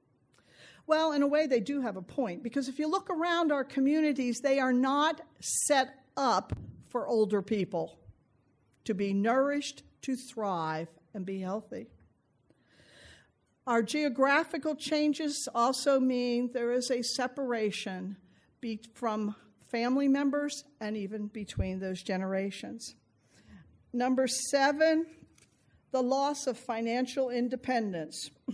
Well, 0.88 1.12
in 1.12 1.22
a 1.22 1.28
way, 1.28 1.48
they 1.48 1.60
do 1.60 1.82
have 1.82 1.98
a 1.98 2.02
point 2.02 2.44
because 2.44 2.70
if 2.70 2.80
you 2.80 2.90
look 2.90 3.10
around 3.10 3.52
our 3.52 3.66
communities, 3.66 4.40
they 4.40 4.58
are 4.58 4.72
not 4.72 5.20
set 5.42 5.96
up 6.16 6.54
for 6.88 7.10
older 7.10 7.42
people 7.42 7.98
to 8.86 8.94
be 8.94 9.14
nourished, 9.14 9.84
to 10.04 10.16
thrive, 10.16 10.88
and 11.14 11.26
be 11.26 11.42
healthy. 11.42 11.88
Our 13.68 13.84
geographical 13.84 14.76
changes 14.76 15.48
also 15.54 16.00
mean 16.00 16.52
there 16.54 16.74
is 16.74 16.90
a 16.90 17.04
separation 17.04 18.18
be 18.60 18.80
from 18.96 19.36
family 19.70 20.08
members 20.08 20.64
and 20.80 20.98
even 20.98 21.28
between 21.28 21.80
those 21.80 22.02
generations. 22.02 22.96
Number 23.94 24.28
seven, 24.28 25.06
the 25.92 26.02
loss 26.02 26.48
of 26.48 26.58
financial 26.58 27.30
independence. 27.30 28.30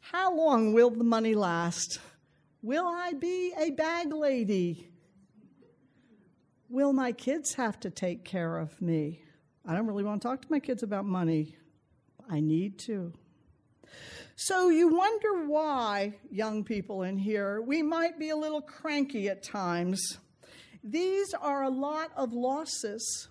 How 0.00 0.34
long 0.34 0.72
will 0.72 0.90
the 0.90 1.04
money 1.04 1.34
last? 1.34 1.98
Will 2.62 2.86
I 2.86 3.12
be 3.12 3.52
a 3.58 3.70
bag 3.70 4.12
lady? 4.12 4.88
Will 6.68 6.92
my 6.92 7.12
kids 7.12 7.54
have 7.54 7.78
to 7.80 7.90
take 7.90 8.24
care 8.24 8.58
of 8.58 8.80
me? 8.80 9.22
I 9.66 9.74
don't 9.74 9.86
really 9.86 10.04
want 10.04 10.22
to 10.22 10.28
talk 10.28 10.42
to 10.42 10.48
my 10.50 10.60
kids 10.60 10.82
about 10.82 11.04
money. 11.04 11.56
I 12.28 12.40
need 12.40 12.78
to. 12.80 13.12
So 14.34 14.70
you 14.70 14.88
wonder 14.88 15.46
why, 15.46 16.14
young 16.30 16.64
people 16.64 17.02
in 17.02 17.18
here, 17.18 17.60
we 17.60 17.82
might 17.82 18.18
be 18.18 18.30
a 18.30 18.36
little 18.36 18.62
cranky 18.62 19.28
at 19.28 19.42
times. 19.42 20.18
These 20.82 21.32
are 21.34 21.62
a 21.62 21.68
lot 21.68 22.10
of 22.16 22.32
losses. 22.32 23.28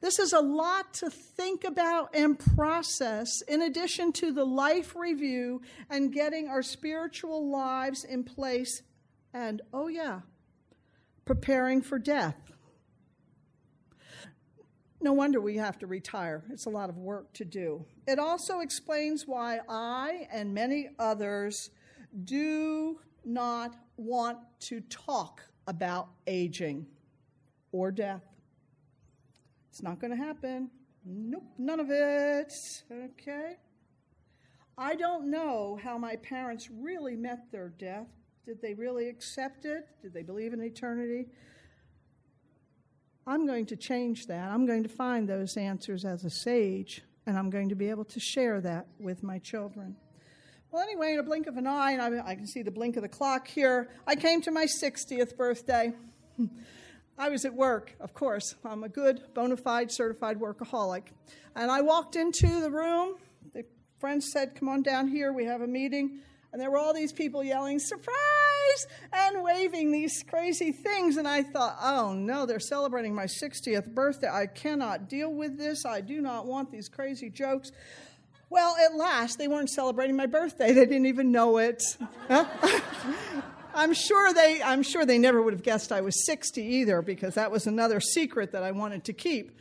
This 0.00 0.20
is 0.20 0.32
a 0.32 0.40
lot 0.40 0.94
to 0.94 1.10
think 1.10 1.64
about 1.64 2.14
and 2.14 2.38
process, 2.38 3.42
in 3.48 3.62
addition 3.62 4.12
to 4.12 4.32
the 4.32 4.44
life 4.44 4.94
review 4.94 5.62
and 5.90 6.12
getting 6.12 6.48
our 6.48 6.62
spiritual 6.62 7.50
lives 7.50 8.04
in 8.04 8.22
place, 8.22 8.82
and 9.34 9.60
oh, 9.72 9.88
yeah, 9.88 10.20
preparing 11.24 11.82
for 11.82 11.98
death. 11.98 12.36
No 15.08 15.14
wonder 15.14 15.40
we 15.40 15.56
have 15.56 15.78
to 15.78 15.86
retire. 15.86 16.44
It's 16.50 16.66
a 16.66 16.68
lot 16.68 16.90
of 16.90 16.98
work 16.98 17.32
to 17.32 17.44
do. 17.46 17.82
It 18.06 18.18
also 18.18 18.60
explains 18.60 19.26
why 19.26 19.60
I 19.66 20.28
and 20.30 20.52
many 20.52 20.90
others 20.98 21.70
do 22.24 23.00
not 23.24 23.74
want 23.96 24.36
to 24.60 24.82
talk 24.82 25.40
about 25.66 26.10
aging. 26.26 26.86
or 27.72 27.90
death. 27.90 28.20
It's 29.70 29.82
not 29.82 29.98
going 29.98 30.10
to 30.10 30.16
happen. 30.22 30.68
Nope, 31.06 31.54
none 31.56 31.80
of 31.80 31.88
it. 31.90 32.52
Okay? 32.92 33.56
I 34.76 34.94
don't 34.94 35.30
know 35.30 35.80
how 35.82 35.96
my 35.96 36.16
parents 36.16 36.68
really 36.70 37.16
met 37.16 37.50
their 37.50 37.70
death. 37.70 38.08
Did 38.44 38.60
they 38.60 38.74
really 38.74 39.08
accept 39.08 39.64
it? 39.64 39.88
Did 40.02 40.12
they 40.12 40.22
believe 40.22 40.52
in 40.52 40.60
eternity? 40.62 41.28
I'm 43.28 43.46
going 43.46 43.66
to 43.66 43.76
change 43.76 44.26
that. 44.28 44.50
I'm 44.50 44.64
going 44.64 44.82
to 44.84 44.88
find 44.88 45.28
those 45.28 45.58
answers 45.58 46.06
as 46.06 46.24
a 46.24 46.30
sage, 46.30 47.02
and 47.26 47.36
I'm 47.36 47.50
going 47.50 47.68
to 47.68 47.74
be 47.74 47.90
able 47.90 48.06
to 48.06 48.18
share 48.18 48.58
that 48.62 48.86
with 48.98 49.22
my 49.22 49.38
children. 49.38 49.96
Well, 50.70 50.82
anyway, 50.82 51.12
in 51.12 51.18
a 51.18 51.22
blink 51.22 51.46
of 51.46 51.58
an 51.58 51.66
eye, 51.66 51.92
and 51.92 52.00
I, 52.00 52.30
I 52.30 52.34
can 52.34 52.46
see 52.46 52.62
the 52.62 52.70
blink 52.70 52.96
of 52.96 53.02
the 53.02 53.08
clock 53.08 53.46
here, 53.46 53.90
I 54.06 54.14
came 54.14 54.40
to 54.42 54.50
my 54.50 54.64
60th 54.64 55.36
birthday. 55.36 55.92
I 57.18 57.28
was 57.28 57.44
at 57.44 57.52
work, 57.52 57.94
of 58.00 58.14
course. 58.14 58.54
I'm 58.64 58.82
a 58.82 58.88
good, 58.88 59.20
bona 59.34 59.58
fide, 59.58 59.92
certified 59.92 60.38
workaholic. 60.40 61.08
And 61.54 61.70
I 61.70 61.82
walked 61.82 62.16
into 62.16 62.62
the 62.62 62.70
room. 62.70 63.16
The 63.52 63.66
friends 63.98 64.32
said, 64.32 64.54
Come 64.54 64.70
on 64.70 64.82
down 64.82 65.06
here, 65.06 65.34
we 65.34 65.44
have 65.44 65.60
a 65.60 65.66
meeting. 65.66 66.20
And 66.52 66.60
there 66.60 66.70
were 66.70 66.78
all 66.78 66.94
these 66.94 67.12
people 67.12 67.44
yelling, 67.44 67.78
Surprise! 67.78 68.86
and 69.12 69.42
waving 69.42 69.92
these 69.92 70.22
crazy 70.28 70.72
things. 70.72 71.16
And 71.16 71.28
I 71.28 71.42
thought, 71.42 71.76
Oh 71.80 72.12
no, 72.14 72.46
they're 72.46 72.60
celebrating 72.60 73.14
my 73.14 73.26
60th 73.26 73.94
birthday. 73.94 74.28
I 74.28 74.46
cannot 74.46 75.08
deal 75.08 75.32
with 75.32 75.58
this. 75.58 75.84
I 75.84 76.00
do 76.00 76.20
not 76.20 76.46
want 76.46 76.70
these 76.70 76.88
crazy 76.88 77.30
jokes. 77.30 77.72
Well, 78.50 78.76
at 78.76 78.96
last, 78.96 79.38
they 79.38 79.46
weren't 79.46 79.68
celebrating 79.68 80.16
my 80.16 80.26
birthday. 80.26 80.72
They 80.72 80.86
didn't 80.86 81.06
even 81.06 81.32
know 81.32 81.58
it. 81.58 81.82
I'm 83.74 83.92
sure 83.92 84.32
they 84.32 84.62
I'm 84.62 84.82
sure 84.82 85.04
they 85.04 85.18
never 85.18 85.42
would 85.42 85.52
have 85.52 85.62
guessed 85.62 85.92
I 85.92 86.00
was 86.00 86.24
60 86.24 86.62
either 86.62 87.02
because 87.02 87.34
that 87.34 87.50
was 87.50 87.66
another 87.66 88.00
secret 88.00 88.52
that 88.52 88.62
I 88.62 88.72
wanted 88.72 89.04
to 89.04 89.12
keep. 89.12 89.52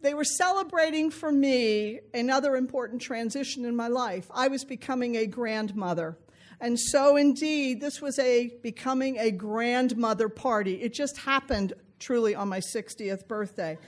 They 0.00 0.14
were 0.14 0.24
celebrating 0.24 1.10
for 1.10 1.32
me 1.32 2.00
another 2.14 2.54
important 2.54 3.02
transition 3.02 3.64
in 3.64 3.74
my 3.74 3.88
life. 3.88 4.30
I 4.32 4.46
was 4.48 4.64
becoming 4.64 5.16
a 5.16 5.26
grandmother. 5.26 6.16
And 6.60 6.78
so 6.78 7.16
indeed, 7.16 7.80
this 7.80 8.00
was 8.00 8.18
a 8.18 8.48
becoming 8.62 9.18
a 9.18 9.30
grandmother 9.30 10.28
party. 10.28 10.74
It 10.82 10.92
just 10.92 11.18
happened 11.18 11.74
truly 11.98 12.34
on 12.34 12.48
my 12.48 12.60
60th 12.60 13.26
birthday. 13.26 13.78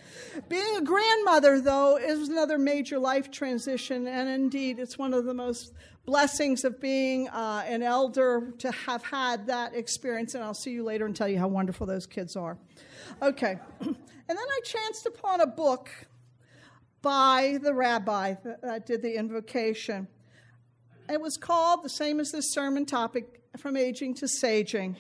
Being 0.49 0.77
a 0.77 0.83
grandmother, 0.83 1.61
though, 1.61 1.97
is 1.97 2.29
another 2.29 2.59
major 2.59 2.99
life 2.99 3.31
transition, 3.31 4.07
and 4.07 4.29
indeed, 4.29 4.79
it's 4.79 4.99
one 4.99 5.15
of 5.15 5.25
the 5.25 5.35
most 5.35 5.73
blessings 6.05 6.65
of 6.65 6.81
being 6.81 7.29
uh, 7.29 7.63
an 7.67 7.83
elder 7.83 8.53
to 8.59 8.71
have 8.73 9.05
had 9.05 9.47
that 9.47 9.75
experience. 9.75 10.35
And 10.35 10.43
I'll 10.43 10.55
see 10.55 10.73
you 10.73 10.83
later 10.83 11.07
and 11.07 11.15
tell 11.15 11.29
you 11.29 11.39
how 11.39 11.49
wonderful 11.49 11.87
those 11.87 12.07
kids 12.07 12.37
are. 12.37 12.59
Okay. 13.23 13.59
and 13.81 13.97
then 14.27 14.39
I 14.39 14.61
chanced 14.65 15.07
upon 15.07 15.41
a 15.41 15.47
book 15.47 15.91
by 17.03 17.59
the 17.63 17.73
rabbi 17.73 18.35
that 18.63 18.87
did 18.87 19.03
the 19.03 19.17
invocation. 19.17 20.09
It 21.11 21.21
was 21.21 21.37
called, 21.37 21.83
the 21.83 21.89
same 21.89 22.21
as 22.21 22.31
this 22.31 22.53
sermon 22.53 22.87
topic, 22.87 23.43
From 23.59 23.77
Aging 23.77 24.15
to 24.17 24.27
Saging. 24.27 24.95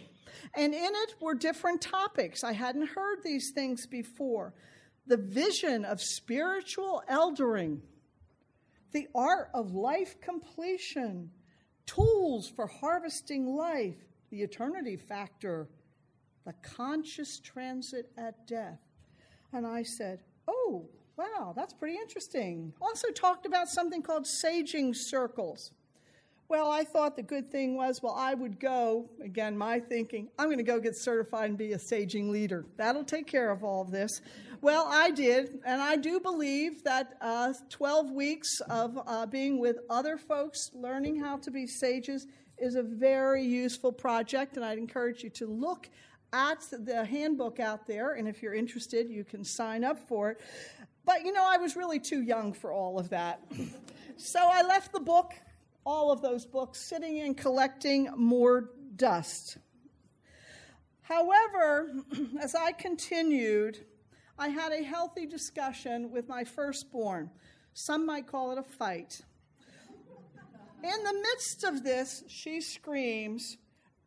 And 0.56 0.74
in 0.74 0.90
it 0.92 1.14
were 1.20 1.34
different 1.34 1.80
topics. 1.80 2.42
I 2.42 2.52
hadn't 2.52 2.88
heard 2.88 3.18
these 3.22 3.52
things 3.54 3.86
before. 3.86 4.52
The 5.06 5.16
vision 5.16 5.84
of 5.84 6.00
spiritual 6.00 7.04
eldering, 7.08 7.80
the 8.90 9.06
art 9.14 9.50
of 9.54 9.72
life 9.72 10.20
completion, 10.20 11.30
tools 11.86 12.48
for 12.48 12.66
harvesting 12.66 13.54
life, 13.54 13.98
the 14.30 14.42
eternity 14.42 14.96
factor, 14.96 15.68
the 16.44 16.54
conscious 16.54 17.38
transit 17.38 18.10
at 18.18 18.48
death. 18.48 18.80
And 19.52 19.64
I 19.64 19.84
said, 19.84 20.24
Oh, 20.48 20.88
wow, 21.16 21.52
that's 21.54 21.74
pretty 21.74 21.96
interesting. 21.96 22.72
Also 22.80 23.08
talked 23.10 23.46
about 23.46 23.68
something 23.68 24.02
called 24.02 24.24
saging 24.24 24.94
circles. 24.96 25.70
Well, 26.50 26.68
I 26.68 26.82
thought 26.82 27.14
the 27.14 27.22
good 27.22 27.48
thing 27.48 27.76
was, 27.76 28.02
well, 28.02 28.16
I 28.16 28.34
would 28.34 28.58
go, 28.58 29.08
again, 29.22 29.56
my 29.56 29.78
thinking, 29.78 30.30
I'm 30.36 30.48
going 30.48 30.58
to 30.58 30.64
go 30.64 30.80
get 30.80 30.96
certified 30.96 31.50
and 31.50 31.56
be 31.56 31.74
a 31.74 31.78
saging 31.78 32.28
leader. 32.28 32.64
That'll 32.76 33.04
take 33.04 33.28
care 33.28 33.52
of 33.52 33.62
all 33.62 33.82
of 33.82 33.92
this. 33.92 34.20
Well, 34.60 34.84
I 34.90 35.12
did, 35.12 35.60
and 35.64 35.80
I 35.80 35.94
do 35.94 36.18
believe 36.18 36.82
that 36.82 37.16
uh, 37.20 37.52
12 37.68 38.10
weeks 38.10 38.48
of 38.68 38.98
uh, 39.06 39.26
being 39.26 39.60
with 39.60 39.76
other 39.88 40.18
folks, 40.18 40.72
learning 40.74 41.20
how 41.20 41.36
to 41.36 41.52
be 41.52 41.68
sages, 41.68 42.26
is 42.58 42.74
a 42.74 42.82
very 42.82 43.44
useful 43.44 43.92
project, 43.92 44.56
and 44.56 44.64
I'd 44.64 44.78
encourage 44.78 45.22
you 45.22 45.30
to 45.30 45.46
look 45.46 45.88
at 46.32 46.64
the 46.72 47.04
handbook 47.04 47.60
out 47.60 47.86
there, 47.86 48.14
and 48.14 48.26
if 48.26 48.42
you're 48.42 48.54
interested, 48.54 49.08
you 49.08 49.22
can 49.22 49.44
sign 49.44 49.84
up 49.84 50.00
for 50.08 50.32
it. 50.32 50.40
But 51.04 51.24
you 51.24 51.32
know, 51.32 51.46
I 51.48 51.58
was 51.58 51.76
really 51.76 52.00
too 52.00 52.22
young 52.22 52.52
for 52.52 52.72
all 52.72 52.98
of 52.98 53.10
that. 53.10 53.40
So 54.16 54.38
I 54.38 54.62
left 54.62 54.92
the 54.92 55.00
book 55.00 55.32
all 55.84 56.12
of 56.12 56.22
those 56.22 56.46
books, 56.46 56.78
sitting 56.80 57.20
and 57.20 57.36
collecting 57.36 58.08
more 58.16 58.70
dust. 58.96 59.58
However, 61.02 61.90
as 62.40 62.54
I 62.54 62.72
continued, 62.72 63.84
I 64.38 64.48
had 64.48 64.72
a 64.72 64.82
healthy 64.82 65.26
discussion 65.26 66.10
with 66.10 66.28
my 66.28 66.44
firstborn. 66.44 67.30
Some 67.74 68.06
might 68.06 68.26
call 68.26 68.52
it 68.52 68.58
a 68.58 68.62
fight. 68.62 69.20
In 70.82 71.04
the 71.04 71.12
midst 71.12 71.64
of 71.64 71.84
this, 71.84 72.24
she 72.28 72.60
screams, 72.60 73.58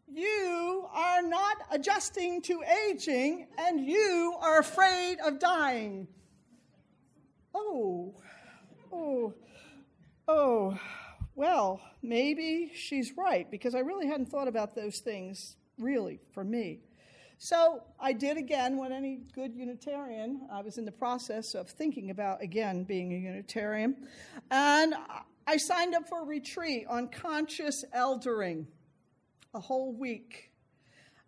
You 0.07 0.88
are 0.91 1.21
not 1.21 1.57
adjusting 1.71 2.41
to 2.43 2.63
aging, 2.88 3.47
and 3.59 3.79
you 3.86 4.36
are 4.41 4.59
afraid 4.59 5.19
of 5.19 5.39
dying. 5.39 6.07
Oh, 7.53 8.15
oh, 8.91 9.33
oh 10.27 10.79
well, 11.36 11.82
maybe 12.02 12.72
she's 12.76 13.13
right 13.17 13.50
because 13.50 13.76
I 13.76 13.80
really 13.80 14.08
hadn't 14.08 14.28
thought 14.28 14.48
about 14.48 14.76
those 14.76 15.00
things 15.00 15.58
really 15.78 16.19
for 16.34 16.43
me. 16.43 16.80
So 17.38 17.84
I 18.00 18.13
did 18.13 18.38
again 18.38 18.78
what 18.78 18.91
any 18.91 19.19
good 19.34 19.54
Unitarian, 19.56 20.48
I 20.52 20.62
was 20.62 20.78
in 20.78 20.86
the 20.86 20.91
process 20.91 21.56
of 21.56 21.69
thinking 21.69 22.10
about 22.10 22.41
again 22.41 22.84
being 22.84 23.13
a 23.13 23.17
Unitarian. 23.17 23.96
And 24.50 24.93
I 25.46 25.58
signed 25.58 25.93
up 25.93 26.08
for 26.08 26.22
a 26.22 26.26
retreat 26.26 26.86
on 26.88 27.10
conscious 27.10 27.84
eldering, 27.93 28.67
a 29.54 29.60
whole 29.60 29.93
week. 29.93 30.52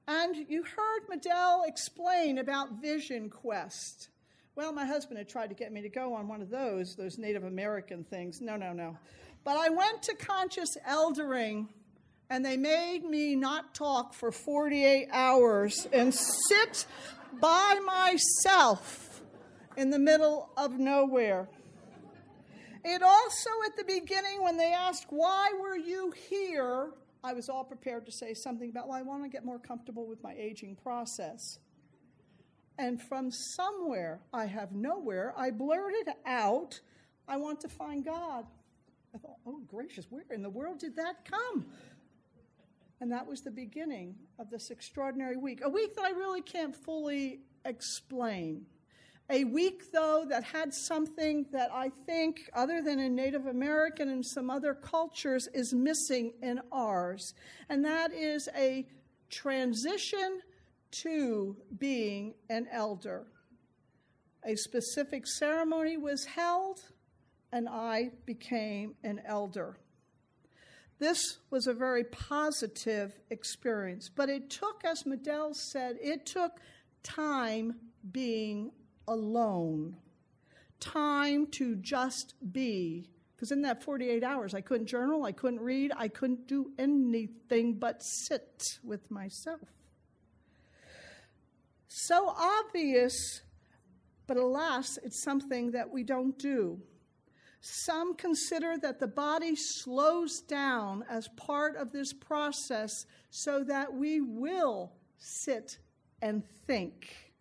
And 0.07 0.35
you 0.47 0.63
heard 0.63 1.01
Medell 1.11 1.67
explain 1.67 2.37
about 2.37 2.81
Vision 2.81 3.29
Quest. 3.29 4.09
Well, 4.55 4.71
my 4.71 4.85
husband 4.85 5.17
had 5.17 5.27
tried 5.27 5.47
to 5.47 5.55
get 5.55 5.73
me 5.73 5.81
to 5.81 5.89
go 5.89 6.13
on 6.13 6.29
one 6.29 6.41
of 6.41 6.49
those, 6.49 6.95
those 6.95 7.17
Native 7.17 7.43
American 7.43 8.05
things. 8.05 8.39
No, 8.39 8.55
no, 8.55 8.71
no. 8.71 8.97
But 9.45 9.57
I 9.57 9.69
went 9.69 10.01
to 10.03 10.15
conscious 10.15 10.75
eldering 10.85 11.69
and 12.29 12.43
they 12.43 12.57
made 12.57 13.05
me 13.05 13.35
not 13.35 13.75
talk 13.75 14.15
for 14.15 14.31
48 14.31 15.07
hours 15.11 15.87
and 15.93 16.13
sit 16.13 16.87
by 17.39 17.79
myself 17.85 19.21
in 19.77 19.91
the 19.91 19.99
middle 19.99 20.49
of 20.57 20.79
nowhere. 20.79 21.47
It 22.83 23.03
also, 23.03 23.49
at 23.67 23.77
the 23.77 23.83
beginning, 23.83 24.43
when 24.43 24.57
they 24.57 24.73
asked, 24.73 25.07
Why 25.09 25.51
were 25.59 25.77
you 25.77 26.11
here? 26.29 26.91
I 27.23 27.33
was 27.33 27.47
all 27.47 27.63
prepared 27.63 28.05
to 28.07 28.11
say 28.11 28.33
something 28.33 28.69
about, 28.69 28.87
Well, 28.87 28.97
I 28.97 29.03
want 29.03 29.23
to 29.23 29.29
get 29.29 29.45
more 29.45 29.59
comfortable 29.59 30.07
with 30.07 30.23
my 30.23 30.33
aging 30.33 30.77
process. 30.77 31.59
And 32.77 33.01
from 33.01 33.31
somewhere, 33.31 34.21
I 34.33 34.45
have 34.45 34.71
nowhere, 34.71 35.33
I 35.37 35.51
blurted 35.51 36.09
out, 36.25 36.79
I 37.27 37.37
want 37.37 37.61
to 37.61 37.69
find 37.69 38.03
God. 38.03 38.45
I 39.15 39.17
thought, 39.17 39.37
oh, 39.47 39.61
gracious, 39.65 40.07
where 40.09 40.25
in 40.29 40.41
the 40.41 40.49
world 40.49 40.79
did 40.79 40.97
that 40.97 41.23
come? 41.23 41.65
And 42.99 43.11
that 43.11 43.25
was 43.25 43.41
the 43.41 43.51
beginning 43.51 44.15
of 44.39 44.49
this 44.49 44.71
extraordinary 44.71 45.37
week. 45.37 45.61
A 45.63 45.69
week 45.69 45.95
that 45.95 46.03
I 46.03 46.09
really 46.09 46.41
can't 46.41 46.75
fully 46.75 47.39
explain. 47.63 48.65
A 49.29 49.45
week, 49.45 49.91
though, 49.93 50.25
that 50.29 50.43
had 50.43 50.73
something 50.73 51.45
that 51.51 51.71
I 51.73 51.91
think, 52.05 52.49
other 52.53 52.81
than 52.81 52.99
in 52.99 53.15
Native 53.15 53.45
American 53.47 54.09
and 54.09 54.25
some 54.25 54.49
other 54.49 54.73
cultures, 54.73 55.47
is 55.53 55.73
missing 55.73 56.33
in 56.41 56.59
ours. 56.71 57.33
And 57.69 57.85
that 57.85 58.13
is 58.13 58.49
a 58.55 58.85
transition 59.29 60.41
to 61.03 61.55
being 61.77 62.33
an 62.49 62.67
elder. 62.71 63.27
A 64.43 64.55
specific 64.55 65.25
ceremony 65.25 65.97
was 65.97 66.25
held 66.25 66.81
and 67.55 67.69
I 67.69 68.11
became 68.25 68.95
an 69.01 69.21
elder. 69.25 69.77
This 70.99 71.37
was 71.49 71.67
a 71.67 71.73
very 71.73 72.03
positive 72.03 73.17
experience, 73.29 74.11
but 74.13 74.27
it 74.27 74.49
took, 74.49 74.83
as 74.83 75.03
Medell 75.03 75.55
said, 75.55 75.95
it 76.01 76.25
took 76.25 76.59
time 77.01 77.75
being 78.11 78.71
alone, 79.07 79.95
time 80.81 81.47
to 81.51 81.77
just 81.77 82.33
be. 82.51 83.09
Because 83.35 83.53
in 83.53 83.61
that 83.61 83.81
48 83.81 84.21
hours, 84.21 84.53
I 84.53 84.59
couldn't 84.59 84.87
journal, 84.87 85.23
I 85.23 85.31
couldn't 85.31 85.61
read, 85.61 85.93
I 85.95 86.09
couldn't 86.09 86.47
do 86.47 86.73
anything 86.77 87.75
but 87.75 88.03
sit 88.03 88.63
with 88.83 89.09
myself. 89.09 89.61
So 91.87 92.33
obvious, 92.37 93.43
but 94.27 94.35
alas, 94.35 94.97
it's 95.03 95.23
something 95.23 95.71
that 95.71 95.89
we 95.89 96.03
don't 96.03 96.37
do. 96.37 96.81
Some 97.67 98.13
consider 98.13 98.77
that 98.83 98.99
the 98.99 99.07
body 99.07 99.55
slows 99.55 100.39
down 100.39 101.03
as 101.09 101.27
part 101.29 101.75
of 101.75 101.91
this 101.91 102.13
process 102.13 103.07
so 103.31 103.63
that 103.63 103.91
we 103.91 104.21
will 104.21 104.91
sit 105.17 105.79
and 106.21 106.43
think. 106.67 107.33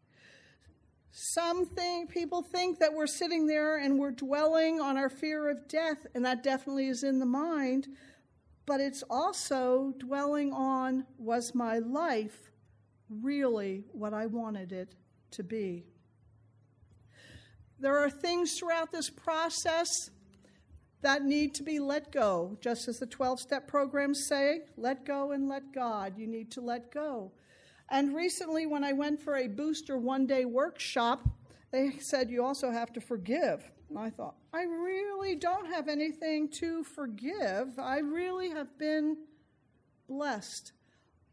Some 1.10 1.66
think, 1.66 2.08
people 2.08 2.40
think 2.40 2.78
that 2.78 2.94
we're 2.94 3.06
sitting 3.06 3.46
there 3.46 3.76
and 3.76 3.98
we're 3.98 4.12
dwelling 4.12 4.80
on 4.80 4.96
our 4.96 5.10
fear 5.10 5.50
of 5.50 5.68
death, 5.68 6.06
and 6.14 6.24
that 6.24 6.42
definitely 6.42 6.88
is 6.88 7.04
in 7.04 7.18
the 7.18 7.26
mind, 7.26 7.88
but 8.64 8.80
it's 8.80 9.04
also 9.10 9.92
dwelling 9.98 10.54
on 10.54 11.04
was 11.18 11.54
my 11.54 11.80
life 11.80 12.50
really 13.10 13.84
what 13.92 14.14
I 14.14 14.24
wanted 14.24 14.72
it 14.72 14.94
to 15.32 15.42
be? 15.42 15.84
There 17.78 17.98
are 17.98 18.08
things 18.08 18.58
throughout 18.58 18.90
this 18.90 19.10
process 19.10 20.08
that 21.04 21.22
need 21.22 21.54
to 21.54 21.62
be 21.62 21.78
let 21.78 22.10
go, 22.10 22.56
just 22.62 22.88
as 22.88 22.98
the 22.98 23.06
12 23.06 23.38
step 23.38 23.68
programs 23.68 24.26
say 24.26 24.62
let 24.78 25.04
go 25.04 25.32
and 25.32 25.48
let 25.48 25.72
God. 25.72 26.18
You 26.18 26.26
need 26.26 26.50
to 26.52 26.62
let 26.62 26.90
go. 26.90 27.30
And 27.90 28.16
recently, 28.16 28.66
when 28.66 28.82
I 28.82 28.94
went 28.94 29.20
for 29.20 29.36
a 29.36 29.46
booster 29.46 29.98
one 29.98 30.26
day 30.26 30.46
workshop, 30.46 31.28
they 31.70 31.92
said 32.00 32.30
you 32.30 32.42
also 32.42 32.70
have 32.70 32.90
to 32.94 33.02
forgive. 33.02 33.70
And 33.90 33.98
I 33.98 34.08
thought, 34.08 34.36
I 34.54 34.62
really 34.62 35.36
don't 35.36 35.66
have 35.66 35.88
anything 35.88 36.48
to 36.52 36.82
forgive. 36.82 37.78
I 37.78 37.98
really 37.98 38.48
have 38.50 38.78
been 38.78 39.18
blessed. 40.08 40.72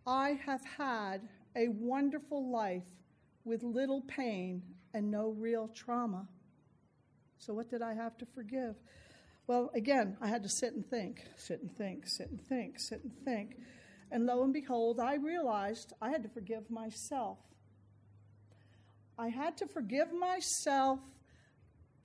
I 0.06 0.38
have 0.46 0.66
had 0.78 1.22
a 1.56 1.70
wonderful 1.70 2.52
life 2.52 2.90
with 3.46 3.64
little 3.64 4.02
pain 4.02 4.62
and 4.94 5.10
no 5.10 5.30
real 5.30 5.70
trauma. 5.70 6.28
So, 7.38 7.54
what 7.54 7.70
did 7.70 7.82
I 7.82 7.94
have 7.94 8.18
to 8.18 8.26
forgive? 8.26 8.76
Well, 9.52 9.70
again, 9.74 10.16
I 10.22 10.30
had 10.30 10.44
to 10.44 10.50
sit 10.50 10.76
and 10.76 10.90
think, 10.90 11.26
sit 11.36 11.62
and 11.62 11.70
think, 11.70 12.08
sit 12.08 12.30
and 12.30 12.42
think, 12.42 12.80
sit 12.80 13.04
and 13.04 13.12
think. 13.26 13.58
And 14.10 14.26
lo 14.26 14.46
and 14.46 14.54
behold, 14.54 14.98
I 14.98 15.16
realized 15.16 15.92
I 16.02 16.10
had 16.10 16.24
to 16.24 16.30
forgive 16.30 16.72
myself. 16.72 17.38
I 19.20 19.28
had 19.28 19.58
to 19.58 19.68
forgive 19.68 20.14
myself 20.14 21.02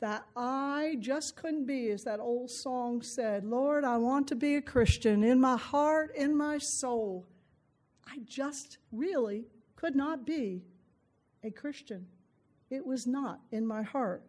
that 0.00 0.26
I 0.34 0.96
just 0.98 1.36
couldn't 1.36 1.66
be, 1.66 1.90
as 1.90 2.02
that 2.02 2.18
old 2.18 2.50
song 2.50 3.00
said, 3.00 3.44
Lord, 3.44 3.84
I 3.84 3.96
want 3.98 4.26
to 4.26 4.34
be 4.34 4.56
a 4.56 4.60
Christian 4.60 5.22
in 5.22 5.40
my 5.40 5.56
heart, 5.56 6.16
in 6.16 6.36
my 6.36 6.58
soul. 6.58 7.28
I 8.08 8.18
just 8.24 8.78
really 8.90 9.44
could 9.76 9.94
not 9.94 10.26
be 10.26 10.64
a 11.44 11.52
Christian. 11.52 12.08
It 12.70 12.84
was 12.84 13.06
not 13.06 13.38
in 13.52 13.64
my 13.68 13.84
heart, 13.84 14.24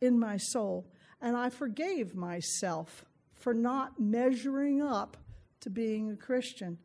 in 0.00 0.20
my 0.20 0.36
soul. 0.36 0.86
And 1.20 1.36
I 1.36 1.50
forgave 1.50 2.14
myself 2.14 3.04
for 3.34 3.54
not 3.54 4.00
measuring 4.00 4.82
up 4.82 5.16
to 5.60 5.70
being 5.70 6.10
a 6.10 6.16
Christian. 6.16 6.78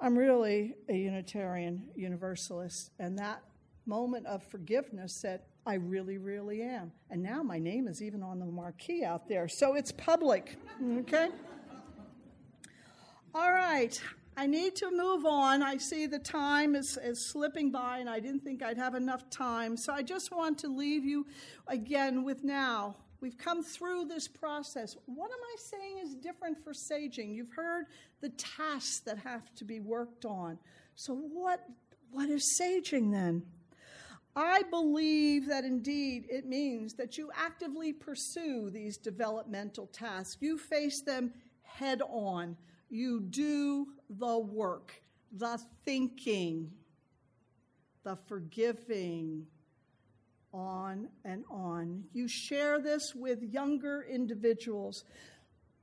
I'm 0.00 0.18
really 0.18 0.74
a 0.88 0.94
Unitarian 0.94 1.84
Universalist, 1.94 2.90
and 2.98 3.18
that 3.18 3.42
moment 3.86 4.26
of 4.26 4.42
forgiveness 4.44 5.14
said, 5.14 5.42
I 5.64 5.74
really, 5.74 6.18
really 6.18 6.62
am. 6.62 6.90
And 7.10 7.22
now 7.22 7.42
my 7.42 7.60
name 7.60 7.86
is 7.86 8.02
even 8.02 8.22
on 8.22 8.40
the 8.40 8.46
marquee 8.46 9.04
out 9.04 9.28
there, 9.28 9.46
so 9.46 9.74
it's 9.74 9.92
public, 9.92 10.56
okay? 10.98 11.28
All 13.34 13.52
right. 13.52 14.00
I 14.36 14.46
need 14.46 14.74
to 14.76 14.90
move 14.90 15.26
on. 15.26 15.62
I 15.62 15.76
see 15.76 16.06
the 16.06 16.18
time 16.18 16.74
is, 16.74 16.98
is 17.02 17.30
slipping 17.30 17.70
by, 17.70 17.98
and 17.98 18.08
I 18.08 18.18
didn't 18.18 18.40
think 18.40 18.62
I'd 18.62 18.78
have 18.78 18.94
enough 18.94 19.28
time. 19.30 19.76
So 19.76 19.92
I 19.92 20.02
just 20.02 20.32
want 20.32 20.58
to 20.60 20.68
leave 20.68 21.04
you 21.04 21.26
again 21.68 22.24
with 22.24 22.42
now. 22.42 22.96
We've 23.22 23.38
come 23.38 23.62
through 23.62 24.06
this 24.06 24.28
process. 24.28 24.96
What 25.06 25.30
am 25.30 25.38
I 25.40 25.56
saying 25.56 25.98
is 26.02 26.14
different 26.14 26.62
for 26.62 26.72
saging? 26.72 27.34
You've 27.34 27.52
heard 27.54 27.86
the 28.20 28.28
tasks 28.30 29.00
that 29.00 29.16
have 29.18 29.54
to 29.54 29.64
be 29.64 29.80
worked 29.80 30.26
on. 30.26 30.58
So, 30.96 31.14
what, 31.14 31.64
what 32.10 32.28
is 32.28 32.60
saging 32.60 33.12
then? 33.12 33.44
I 34.36 34.62
believe 34.62 35.46
that 35.46 35.64
indeed 35.64 36.26
it 36.28 36.46
means 36.46 36.94
that 36.94 37.16
you 37.16 37.30
actively 37.34 37.92
pursue 37.92 38.68
these 38.70 38.98
developmental 38.98 39.86
tasks. 39.86 40.38
You 40.40 40.58
face 40.58 41.00
them 41.02 41.32
head 41.62 42.02
on 42.08 42.56
you 42.92 43.20
do 43.20 43.86
the 44.10 44.38
work, 44.38 44.92
the 45.32 45.58
thinking, 45.86 46.70
the 48.04 48.16
forgiving, 48.28 49.46
on 50.52 51.08
and 51.24 51.44
on. 51.50 52.04
You 52.12 52.28
share 52.28 52.80
this 52.80 53.14
with 53.14 53.42
younger 53.42 54.06
individuals. 54.08 55.04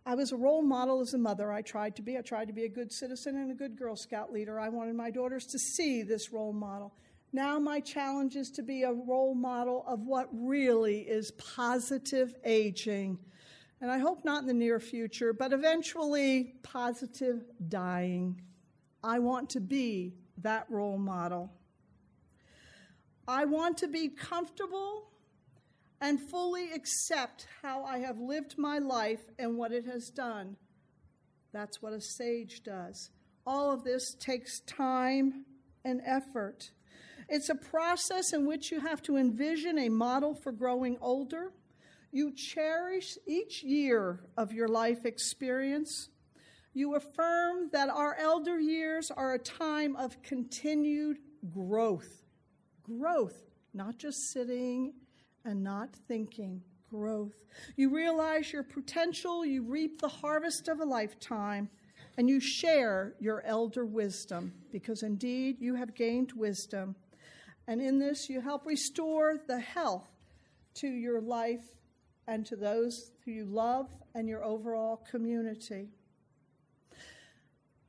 I 0.05 0.15
was 0.15 0.31
a 0.31 0.37
role 0.37 0.61
model 0.61 1.01
as 1.01 1.13
a 1.13 1.17
mother. 1.17 1.51
I 1.51 1.61
tried 1.61 1.95
to 1.97 2.01
be. 2.01 2.17
I 2.17 2.21
tried 2.21 2.47
to 2.47 2.53
be 2.53 2.65
a 2.65 2.69
good 2.69 2.91
citizen 2.91 3.35
and 3.35 3.51
a 3.51 3.55
good 3.55 3.77
Girl 3.77 3.95
Scout 3.95 4.31
leader. 4.31 4.59
I 4.59 4.69
wanted 4.69 4.95
my 4.95 5.11
daughters 5.11 5.45
to 5.47 5.59
see 5.59 6.03
this 6.03 6.31
role 6.31 6.53
model. 6.53 6.93
Now, 7.31 7.59
my 7.59 7.79
challenge 7.79 8.35
is 8.35 8.49
to 8.51 8.63
be 8.63 8.83
a 8.83 8.91
role 8.91 9.35
model 9.35 9.85
of 9.87 10.01
what 10.01 10.29
really 10.31 11.01
is 11.01 11.31
positive 11.31 12.33
aging 12.43 13.19
and 13.81 13.91
I 13.91 13.97
hope 13.97 14.25
not 14.25 14.41
in 14.41 14.47
the 14.47 14.53
near 14.53 14.79
future, 14.79 15.31
but 15.31 15.53
eventually 15.53 16.55
positive 16.63 17.43
dying. 17.69 18.41
I 19.03 19.19
want 19.19 19.49
to 19.51 19.61
be 19.61 20.15
that 20.39 20.65
role 20.69 20.97
model. 20.97 21.51
I 23.29 23.45
want 23.45 23.77
to 23.77 23.87
be 23.87 24.09
comfortable 24.09 25.11
and 26.01 26.19
fully 26.19 26.71
accept 26.71 27.45
how 27.61 27.83
I 27.83 27.99
have 27.99 28.19
lived 28.19 28.57
my 28.57 28.79
life 28.79 29.21
and 29.37 29.55
what 29.55 29.71
it 29.71 29.85
has 29.85 30.09
done. 30.09 30.57
That's 31.53 31.79
what 31.79 31.93
a 31.93 32.01
sage 32.01 32.63
does. 32.63 33.11
All 33.45 33.71
of 33.71 33.83
this 33.83 34.15
takes 34.19 34.61
time 34.61 35.45
and 35.85 36.01
effort. 36.05 36.71
It's 37.27 37.49
a 37.49 37.55
process 37.55 38.33
in 38.33 38.47
which 38.47 38.71
you 38.71 38.79
have 38.79 39.01
to 39.03 39.17
envision 39.17 39.77
a 39.77 39.89
model 39.89 40.33
for 40.33 40.51
growing 40.51 40.97
older 40.99 41.51
you 42.11 42.31
cherish 42.31 43.17
each 43.27 43.61
year 43.63 44.21
of 44.35 44.51
your 44.51 44.67
life 44.67 45.05
experience. 45.05 46.09
You 46.73 46.95
affirm 46.95 47.69
that 47.71 47.89
our 47.89 48.15
elder 48.15 48.59
years 48.59 49.11
are 49.11 49.33
a 49.33 49.39
time 49.39 49.95
of 49.95 50.21
continued 50.23 51.19
growth. 51.53 52.18
Growth, 52.97 53.43
not 53.73 53.97
just 53.97 54.31
sitting 54.31 54.93
and 55.45 55.63
not 55.63 55.89
thinking, 56.07 56.61
growth. 56.89 57.35
You 57.75 57.93
realize 57.93 58.51
your 58.51 58.63
potential, 58.63 59.45
you 59.45 59.63
reap 59.63 60.01
the 60.01 60.07
harvest 60.07 60.67
of 60.67 60.79
a 60.79 60.85
lifetime, 60.85 61.69
and 62.17 62.27
you 62.29 62.39
share 62.39 63.13
your 63.19 63.43
elder 63.45 63.85
wisdom 63.85 64.53
because 64.71 65.03
indeed 65.03 65.57
you 65.59 65.75
have 65.75 65.95
gained 65.95 66.31
wisdom. 66.33 66.95
And 67.67 67.81
in 67.81 67.99
this, 67.99 68.29
you 68.29 68.41
help 68.41 68.65
restore 68.65 69.37
the 69.47 69.59
health 69.59 70.09
to 70.75 70.87
your 70.87 71.21
life 71.21 71.65
and 72.27 72.45
to 72.47 72.55
those 72.55 73.11
who 73.23 73.31
you 73.31 73.45
love 73.45 73.87
and 74.15 74.27
your 74.27 74.43
overall 74.43 74.97
community. 75.09 75.89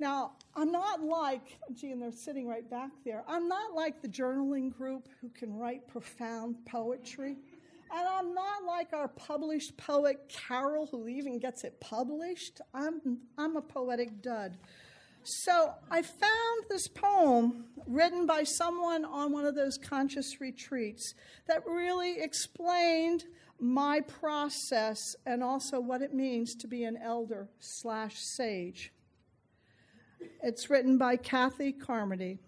Now, 0.01 0.33
I'm 0.57 0.73
not 0.73 1.03
like, 1.03 1.59
gee, 1.75 1.93
and 1.93 2.01
they're 2.01 2.11
sitting 2.11 2.49
right 2.49 2.69
back 2.69 2.91
there, 3.05 3.23
I'm 3.29 3.49
not 3.49 3.75
like 3.75 4.01
the 4.01 4.09
journaling 4.09 4.75
group 4.75 5.09
who 5.21 5.29
can 5.29 5.55
write 5.55 5.87
profound 5.87 6.57
poetry. 6.65 7.37
And 7.93 8.09
I'm 8.09 8.35
not 8.35 8.65
like 8.67 8.95
our 8.95 9.09
published 9.09 9.77
poet 9.77 10.21
Carol, 10.29 10.87
who 10.87 11.07
even 11.07 11.39
gets 11.39 11.65
it 11.65 11.79
published. 11.81 12.63
I'm, 12.73 13.19
I'm 13.37 13.57
a 13.57 13.63
poetic 13.63 14.23
dud. 14.23 14.57
So 15.23 15.75
I 15.91 16.01
found 16.01 16.65
this 16.71 16.89
poem 16.89 17.65
written 17.87 18.25
by 18.25 18.45
someone 18.45 19.05
on 19.05 19.33
one 19.33 19.45
of 19.45 19.55
those 19.55 19.77
conscious 19.77 20.41
retreats 20.41 21.15
that 21.47 21.67
really 21.67 22.21
explained 22.21 23.25
my 23.59 24.01
process 24.01 25.15
and 25.27 25.43
also 25.43 25.79
what 25.79 26.01
it 26.01 26.15
means 26.15 26.55
to 26.55 26.67
be 26.67 26.85
an 26.85 26.97
elder 26.97 27.49
slash 27.59 28.15
sage. 28.17 28.93
It's 30.43 30.71
written 30.71 30.97
by 30.97 31.17
Kathy 31.17 31.73
Carmody. 31.73 32.39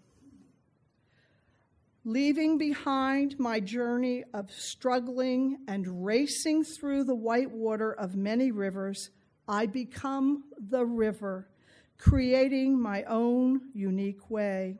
Leaving 2.05 2.57
behind 2.57 3.39
my 3.39 3.59
journey 3.59 4.23
of 4.33 4.51
struggling 4.51 5.59
and 5.67 6.03
racing 6.03 6.63
through 6.63 7.03
the 7.03 7.15
white 7.15 7.51
water 7.51 7.93
of 7.93 8.15
many 8.15 8.51
rivers, 8.51 9.11
I 9.47 9.67
become 9.67 10.43
the 10.57 10.85
river, 10.85 11.49
creating 11.97 12.81
my 12.81 13.03
own 13.03 13.69
unique 13.73 14.29
way. 14.29 14.79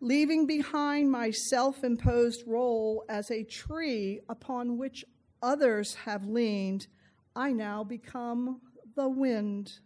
Leaving 0.00 0.46
behind 0.46 1.10
my 1.10 1.30
self 1.30 1.82
imposed 1.82 2.42
role 2.46 3.04
as 3.08 3.30
a 3.30 3.44
tree 3.44 4.20
upon 4.28 4.76
which 4.76 5.04
others 5.42 5.94
have 5.94 6.26
leaned, 6.26 6.88
I 7.34 7.52
now 7.52 7.84
become 7.84 8.60
the 8.96 9.08
wind 9.08 9.78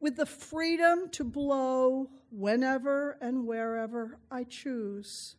with 0.00 0.16
the 0.16 0.26
freedom 0.26 1.08
to 1.10 1.24
blow 1.24 2.10
whenever 2.30 3.18
and 3.20 3.46
wherever 3.46 4.18
I 4.30 4.44
choose. 4.44 5.36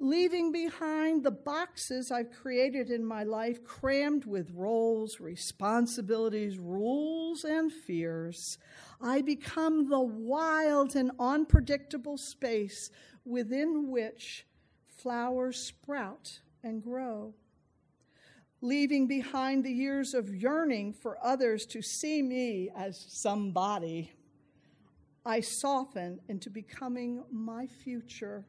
leaving 0.00 0.52
behind 0.52 1.22
the 1.22 1.30
boxes 1.30 2.10
I've 2.10 2.30
created 2.30 2.90
in 2.90 3.04
my 3.04 3.22
life, 3.22 3.64
crammed 3.64 4.24
with 4.24 4.50
roles, 4.50 5.20
responsibilities, 5.20 6.58
rules, 6.58 7.44
and 7.44 7.72
fears. 7.72 8.58
I 9.00 9.22
become 9.22 9.88
the 9.88 10.00
wild 10.00 10.96
and 10.96 11.12
unpredictable 11.18 12.18
space 12.18 12.90
within 13.24 13.88
which 13.88 14.46
flowers 14.86 15.58
sprout 15.58 16.40
and 16.62 16.82
grow. 16.82 17.34
Leaving 18.64 19.06
behind 19.06 19.62
the 19.62 19.70
years 19.70 20.14
of 20.14 20.34
yearning 20.34 20.90
for 20.90 21.18
others 21.22 21.66
to 21.66 21.82
see 21.82 22.22
me 22.22 22.70
as 22.74 23.04
somebody, 23.10 24.10
I 25.22 25.40
soften 25.40 26.18
into 26.28 26.48
becoming 26.48 27.22
my 27.30 27.66
future 27.66 28.46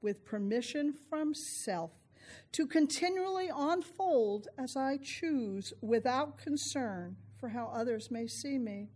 with 0.00 0.24
permission 0.24 0.92
from 1.08 1.34
self 1.34 1.92
to 2.50 2.66
continually 2.66 3.48
unfold 3.54 4.48
as 4.58 4.74
I 4.76 4.96
choose 4.96 5.72
without 5.80 6.36
concern 6.36 7.14
for 7.38 7.48
how 7.48 7.66
others 7.72 8.10
may 8.10 8.26
see 8.26 8.58
me. 8.58 8.88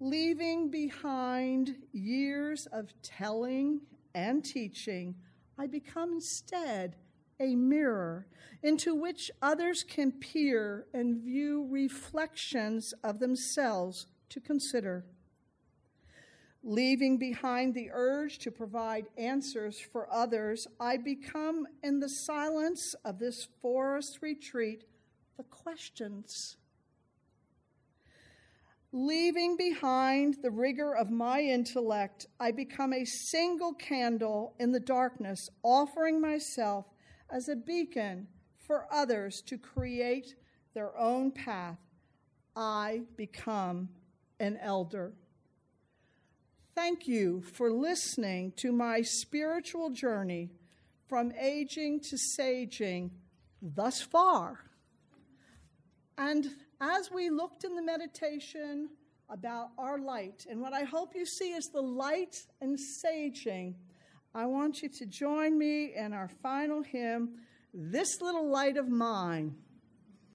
Leaving 0.00 0.68
behind 0.68 1.76
years 1.92 2.66
of 2.72 2.92
telling 3.02 3.82
and 4.16 4.44
teaching, 4.44 5.14
I 5.56 5.68
become 5.68 6.14
instead 6.14 6.96
a 7.40 7.56
mirror 7.56 8.26
into 8.62 8.94
which 8.94 9.30
others 9.40 9.82
can 9.82 10.12
peer 10.12 10.86
and 10.92 11.22
view 11.22 11.66
reflections 11.70 12.92
of 13.02 13.18
themselves 13.18 14.06
to 14.28 14.40
consider 14.40 15.04
leaving 16.62 17.16
behind 17.16 17.74
the 17.74 17.90
urge 17.92 18.38
to 18.38 18.50
provide 18.50 19.06
answers 19.16 19.78
for 19.78 20.12
others, 20.12 20.66
I 20.78 20.96
become, 20.98 21.66
in 21.82 22.00
the 22.00 22.08
silence 22.08 22.94
of 23.04 23.18
this 23.18 23.48
forest 23.62 24.18
retreat, 24.20 24.84
the 25.36 25.44
questions. 25.44 26.56
Leaving 28.92 29.56
behind 29.56 30.38
the 30.42 30.50
rigor 30.50 30.94
of 30.94 31.10
my 31.10 31.40
intellect, 31.40 32.26
I 32.40 32.50
become 32.50 32.92
a 32.92 33.04
single 33.04 33.72
candle 33.72 34.54
in 34.58 34.72
the 34.72 34.80
darkness, 34.80 35.48
offering 35.62 36.20
myself 36.20 36.86
as 37.30 37.48
a 37.48 37.56
beacon 37.56 38.26
for 38.56 38.86
others 38.90 39.42
to 39.42 39.58
create 39.58 40.34
their 40.74 40.96
own 40.96 41.30
path. 41.30 41.78
I 42.54 43.02
become 43.16 43.88
an 44.38 44.58
elder. 44.62 45.12
Thank 46.74 47.06
you 47.06 47.42
for 47.42 47.70
listening 47.70 48.52
to 48.56 48.72
my 48.72 49.02
spiritual 49.02 49.90
journey 49.90 50.50
from 51.08 51.32
aging 51.32 52.00
to 52.00 52.16
saging 52.16 53.10
thus 53.60 54.00
far. 54.00 54.60
And 56.16 56.46
as 56.80 57.10
we 57.10 57.28
looked 57.30 57.64
in 57.64 57.74
the 57.74 57.82
meditation 57.82 58.90
about 59.28 59.70
our 59.78 59.98
light, 59.98 60.46
and 60.48 60.60
what 60.60 60.72
I 60.72 60.84
hope 60.84 61.14
you 61.14 61.26
see 61.26 61.52
is 61.52 61.68
the 61.68 61.82
light 61.82 62.46
and 62.60 62.78
saging, 62.78 63.74
I 64.32 64.46
want 64.46 64.80
you 64.80 64.88
to 64.88 65.06
join 65.06 65.58
me 65.58 65.92
in 65.96 66.12
our 66.12 66.28
final 66.28 66.82
hymn, 66.82 67.30
This 67.74 68.20
Little 68.20 68.48
Light 68.48 68.76
of 68.76 68.88
Mine. 68.88 69.56